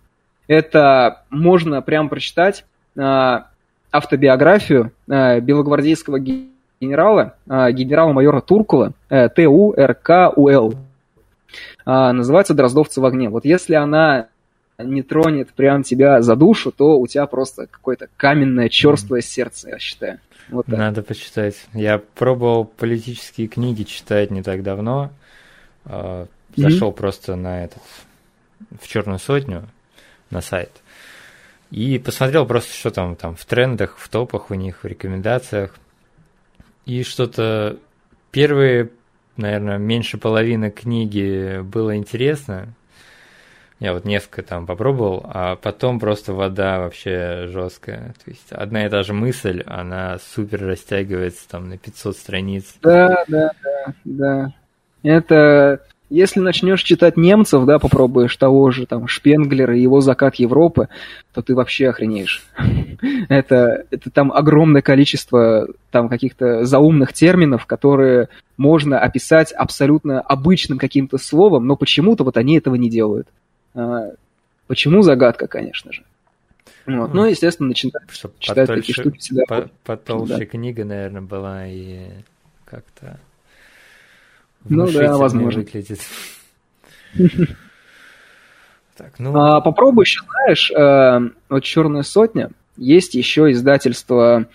это 0.52 1.22
можно 1.30 1.82
прям 1.82 2.08
прочитать 2.08 2.64
э, 2.96 3.38
автобиографию 3.90 4.92
э, 5.08 5.40
белогвардейского 5.40 6.18
генерала, 6.18 7.36
э, 7.48 7.72
генерала-майора 7.72 8.40
Туркула, 8.40 8.92
э, 9.08 9.28
ТУ-РКУЛ. 9.28 10.74
Называется 11.84 12.54
«Дроздовцы 12.54 13.00
в 13.00 13.04
огне». 13.04 13.28
Вот 13.28 13.44
если 13.44 13.74
она 13.74 14.28
не 14.78 15.02
тронет 15.02 15.52
прям 15.52 15.82
тебя 15.82 16.22
за 16.22 16.34
душу, 16.34 16.72
то 16.72 16.98
у 16.98 17.06
тебя 17.06 17.26
просто 17.26 17.66
какое-то 17.66 18.08
каменное, 18.16 18.70
черствое 18.70 19.20
сердце, 19.20 19.70
я 19.70 19.78
считаю. 19.78 20.18
Вот 20.48 20.66
так. 20.66 20.78
Надо 20.78 21.02
почитать. 21.02 21.56
Я 21.74 22.00
пробовал 22.14 22.64
политические 22.64 23.48
книги 23.48 23.82
читать 23.82 24.30
не 24.30 24.42
так 24.42 24.62
давно. 24.62 25.10
А, 25.84 26.26
зашел 26.56 26.90
mm-hmm. 26.90 26.96
просто 26.96 27.36
на 27.36 27.64
этот 27.64 27.82
в 28.80 28.88
черную 28.88 29.18
сотню 29.18 29.64
на 30.32 30.40
сайт 30.40 30.82
и 31.72 31.98
посмотрел 31.98 32.44
просто, 32.46 32.74
что 32.74 32.90
там, 32.90 33.16
там 33.16 33.34
в 33.34 33.44
трендах, 33.46 33.96
в 33.96 34.08
топах 34.10 34.50
у 34.50 34.54
них, 34.54 34.84
в 34.84 34.86
рекомендациях. 34.86 35.74
И 36.84 37.02
что-то 37.02 37.78
первые, 38.30 38.90
наверное, 39.38 39.78
меньше 39.78 40.18
половины 40.18 40.70
книги 40.70 41.60
было 41.62 41.96
интересно. 41.96 42.74
Я 43.80 43.94
вот 43.94 44.04
несколько 44.04 44.42
там 44.42 44.66
попробовал, 44.66 45.24
а 45.24 45.56
потом 45.56 45.98
просто 45.98 46.34
вода 46.34 46.78
вообще 46.78 47.46
жесткая. 47.46 48.14
То 48.22 48.30
есть 48.30 48.52
одна 48.52 48.84
и 48.84 48.90
та 48.90 49.02
же 49.02 49.14
мысль, 49.14 49.62
она 49.66 50.18
супер 50.18 50.66
растягивается 50.66 51.48
там 51.48 51.70
на 51.70 51.78
500 51.78 52.16
страниц. 52.16 52.74
Да, 52.82 53.24
да, 53.26 53.50
да, 53.62 53.94
да. 54.04 54.54
Это 55.02 55.80
если 56.12 56.40
начнешь 56.40 56.82
читать 56.82 57.16
немцев, 57.16 57.64
да, 57.64 57.78
попробуешь 57.78 58.36
того 58.36 58.70
же 58.70 58.86
там 58.86 59.08
Шпенглера 59.08 59.76
и 59.76 59.80
его 59.80 60.00
закат 60.00 60.34
Европы, 60.36 60.88
то 61.32 61.40
ты 61.40 61.54
вообще 61.54 61.88
охренеешь. 61.88 62.44
это, 63.28 63.86
это 63.90 64.10
там 64.10 64.30
огромное 64.30 64.82
количество 64.82 65.66
там 65.90 66.08
каких-то 66.08 66.64
заумных 66.64 67.14
терминов, 67.14 67.64
которые 67.66 68.28
можно 68.58 68.98
описать 68.98 69.52
абсолютно 69.52 70.20
обычным 70.20 70.78
каким-то 70.78 71.16
словом, 71.16 71.66
но 71.66 71.76
почему-то 71.76 72.24
вот 72.24 72.36
они 72.36 72.58
этого 72.58 72.74
не 72.74 72.90
делают. 72.90 73.28
А, 73.74 74.10
почему 74.66 75.00
загадка, 75.02 75.46
конечно 75.46 75.92
же. 75.92 76.02
Вот. 76.84 77.14
Ну, 77.14 77.24
естественно, 77.24 77.68
начинаю 77.68 78.04
читать 78.38 78.68
такие 78.68 78.94
штуки 78.94 79.18
всегда. 79.18 79.44
По, 79.48 79.70
потолще 79.84 80.36
да. 80.36 80.46
книга, 80.46 80.84
наверное, 80.84 81.22
была 81.22 81.66
и 81.66 82.08
как-то 82.64 83.18
ну 84.68 84.90
да, 84.90 85.16
возможно. 85.16 85.60
выглядит. 85.60 86.00
Так, 88.94 89.18
ну... 89.18 89.34
а, 89.34 89.62
попробуй 89.62 90.04
еще, 90.04 90.20
знаешь, 90.28 90.70
э, 90.70 91.30
вот 91.48 91.64
«Черная 91.64 92.02
сотня», 92.02 92.50
есть 92.76 93.14
еще 93.14 93.50
издательство 93.50 94.46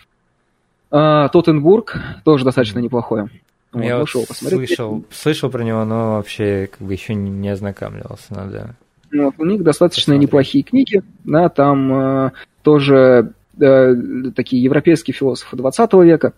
э, 0.92 1.28
Тоттенбург, 1.34 1.98
тоже 2.24 2.46
достаточно 2.46 2.80
неплохое. 2.80 3.30
Вот, 3.72 3.84
Я 3.84 3.98
вот 3.98 4.10
слышал, 4.10 5.04
слышал 5.12 5.50
про 5.50 5.64
него, 5.64 5.84
но 5.86 6.16
вообще 6.16 6.70
как 6.72 6.88
бы 6.88 6.94
еще 6.94 7.14
не, 7.16 7.50
ознакомливался, 7.50 8.34
надо. 8.34 8.76
Вот, 9.12 9.34
у 9.38 9.46
них 9.46 9.64
достаточно 9.64 10.14
посмотреть. 10.14 10.22
неплохие 10.22 10.64
книги, 10.64 11.02
да, 11.24 11.50
там 11.50 11.94
э, 11.94 12.32
тоже 12.62 13.34
э, 13.60 13.96
такие 14.36 14.64
европейские 14.64 15.14
философы 15.14 15.56
20 15.58 15.94
века, 15.94 16.34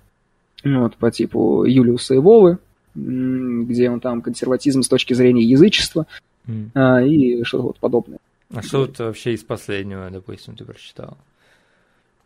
вот, 0.63 0.95
по 0.95 1.11
типу 1.11 1.65
Юлиуса 1.65 2.15
и 2.15 2.17
Вовы, 2.17 2.59
где 2.95 3.89
он 3.89 3.99
там 3.99 4.21
консерватизм 4.21 4.81
с 4.81 4.87
точки 4.87 5.13
зрения 5.13 5.43
язычества 5.43 6.07
mm. 6.47 6.69
а, 6.73 7.01
и 7.01 7.43
что-то 7.43 7.63
вот 7.63 7.79
подобное. 7.79 8.19
А 8.53 8.61
что 8.61 8.79
вот 8.79 8.97
вообще 8.99 9.33
из 9.33 9.43
последнего, 9.43 10.09
допустим, 10.09 10.55
ты 10.55 10.65
прочитал? 10.65 11.17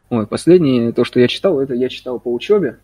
Ой, 0.10 0.26
последнее, 0.28 0.92
то, 0.94 1.04
что 1.04 1.20
я 1.20 1.28
читал, 1.28 1.60
это 1.60 1.74
я 1.74 1.90
читал 1.90 2.20
по 2.20 2.32
учебе, 2.34 2.80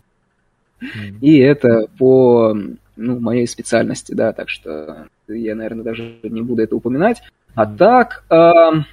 mm. 0.80 1.20
и 1.20 1.38
это 1.38 1.86
по 1.98 2.54
ну, 2.96 3.20
моей 3.20 3.46
специальности, 3.46 4.12
да, 4.12 4.32
так 4.32 4.48
что 4.48 5.06
я, 5.28 5.54
наверное, 5.54 5.84
даже 5.84 6.18
не 6.22 6.42
буду 6.42 6.62
это 6.62 6.76
упоминать. 6.76 7.22
А 7.54 7.64
mm. 7.64 7.76
так, 7.76 8.24
э, 8.30 8.84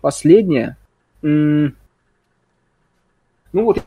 последнее, 0.00 0.76
ну 1.22 1.72
вот 3.52 3.84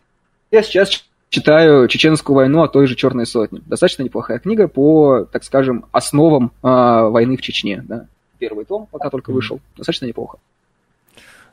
я 0.51 0.63
сейчас 0.63 1.08
читаю 1.29 1.87
«Чеченскую 1.87 2.35
войну» 2.35 2.63
от 2.63 2.73
той 2.73 2.87
же 2.87 2.95
«Черной 2.95 3.25
сотни». 3.25 3.61
Достаточно 3.65 4.03
неплохая 4.03 4.39
книга 4.39 4.67
по, 4.67 5.25
так 5.31 5.43
скажем, 5.43 5.85
основам 5.91 6.51
э, 6.61 6.67
войны 6.67 7.37
в 7.37 7.41
Чечне. 7.41 7.83
Да. 7.87 8.07
Первый 8.39 8.65
том 8.65 8.87
пока 8.87 9.09
только 9.09 9.31
вышел. 9.31 9.59
Достаточно 9.77 10.05
неплохо. 10.05 10.37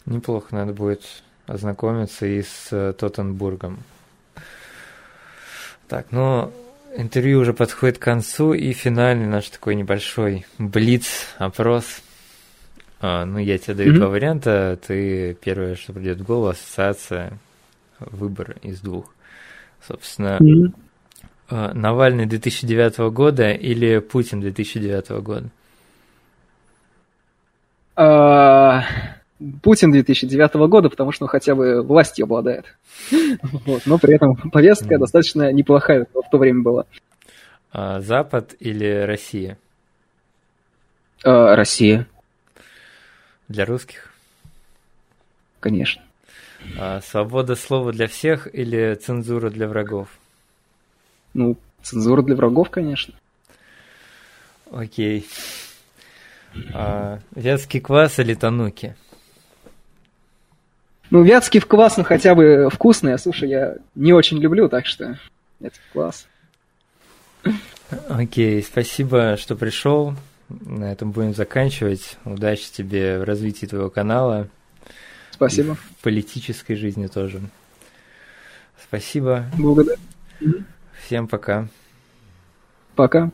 Неплохо, 0.07 0.55
надо 0.55 0.73
будет 0.73 1.03
ознакомиться 1.47 2.27
и 2.27 2.43
с 2.43 2.69
э, 2.71 2.93
Тоттенбургом. 2.93 3.79
Так, 5.89 6.07
ну, 6.11 6.53
интервью 6.97 7.41
уже 7.41 7.53
подходит 7.53 7.99
к 7.99 8.03
концу, 8.03 8.55
и 8.55 8.73
финальный 8.73 9.27
наш 9.27 9.49
такой 9.51 9.75
небольшой 9.75 10.47
блиц-опрос. 10.59 11.85
А, 13.01 13.25
ну, 13.25 13.39
я 13.39 13.59
тебе 13.59 13.75
даю 13.75 13.93
mm-hmm. 13.93 13.97
два 13.97 14.09
варианта, 14.09 14.79
ты 14.85 15.35
первое, 15.35 15.77
что 15.77 15.93
придет 15.93 16.19
в 16.19 16.25
голову, 16.25 16.49
ассоциация, 16.49 17.39
выбор 18.01 18.57
из 18.62 18.81
двух. 18.81 19.15
Собственно, 19.81 20.39
mm-hmm. 20.41 21.75
Навальный 21.75 22.27
2009 22.27 22.99
года 23.12 23.53
или 23.53 23.99
Путин 23.99 24.41
2009 24.41 25.11
года? 25.23 25.49
А, 27.95 28.83
Путин 29.62 29.93
2009 29.93 30.55
года, 30.69 30.89
потому 30.89 31.12
что 31.12 31.25
он 31.25 31.29
хотя 31.29 31.55
бы 31.55 31.83
властью 31.83 32.25
обладает. 32.25 32.77
Вот, 33.67 33.83
но 33.87 33.99
при 33.99 34.15
этом 34.15 34.37
повестка 34.51 34.95
mm. 34.95 34.99
достаточно 34.99 35.53
неплохая 35.53 36.07
в 36.12 36.31
то 36.31 36.39
время 36.39 36.62
была. 36.62 36.85
А, 37.73 38.01
Запад 38.01 38.55
или 38.59 39.05
Россия? 39.05 39.59
А, 41.25 41.55
Россия. 41.55 42.07
Для 43.49 43.65
русских? 43.65 44.12
Конечно. 45.61 46.03
А, 46.79 47.00
свобода 47.00 47.57
слова 47.57 47.92
для 47.92 48.07
всех 48.07 48.52
или 48.52 48.94
цензура 48.94 49.50
для 49.50 49.68
врагов? 49.68 50.09
Ну, 51.35 51.57
цензура 51.83 52.22
для 52.22 52.37
врагов, 52.37 52.70
конечно. 52.70 53.14
Окей. 54.70 55.26
А, 56.74 57.20
вятский 57.35 57.81
квас 57.81 58.18
или 58.18 58.35
тануки? 58.35 58.96
Ну, 61.11 61.22
вятский 61.22 61.61
квас, 61.61 61.96
ну, 61.96 62.05
хотя 62.05 62.35
бы 62.35 62.68
вкусный, 62.72 63.14
а 63.14 63.18
суши 63.18 63.46
я 63.46 63.76
не 63.94 64.12
очень 64.12 64.38
люблю, 64.38 64.68
так 64.68 64.87
что 64.87 65.18
это 65.61 65.76
класс. 65.92 66.26
Окей, 68.09 68.62
спасибо, 68.62 69.37
что 69.37 69.55
пришел. 69.55 70.14
На 70.48 70.92
этом 70.92 71.12
будем 71.12 71.35
заканчивать. 71.35 72.16
Удачи 72.24 72.70
тебе 72.72 73.18
в 73.18 73.24
развитии 73.24 73.66
твоего 73.66 73.90
канала. 73.90 74.48
Спасибо. 75.37 75.72
И 75.72 75.75
в 75.75 76.03
политической 76.03 76.77
жизни 76.77 77.07
тоже. 77.07 77.40
Спасибо. 78.83 79.44
Благодарю. 79.59 79.99
Всем 81.05 81.29
пока. 81.29 81.68
Пока. 82.94 83.31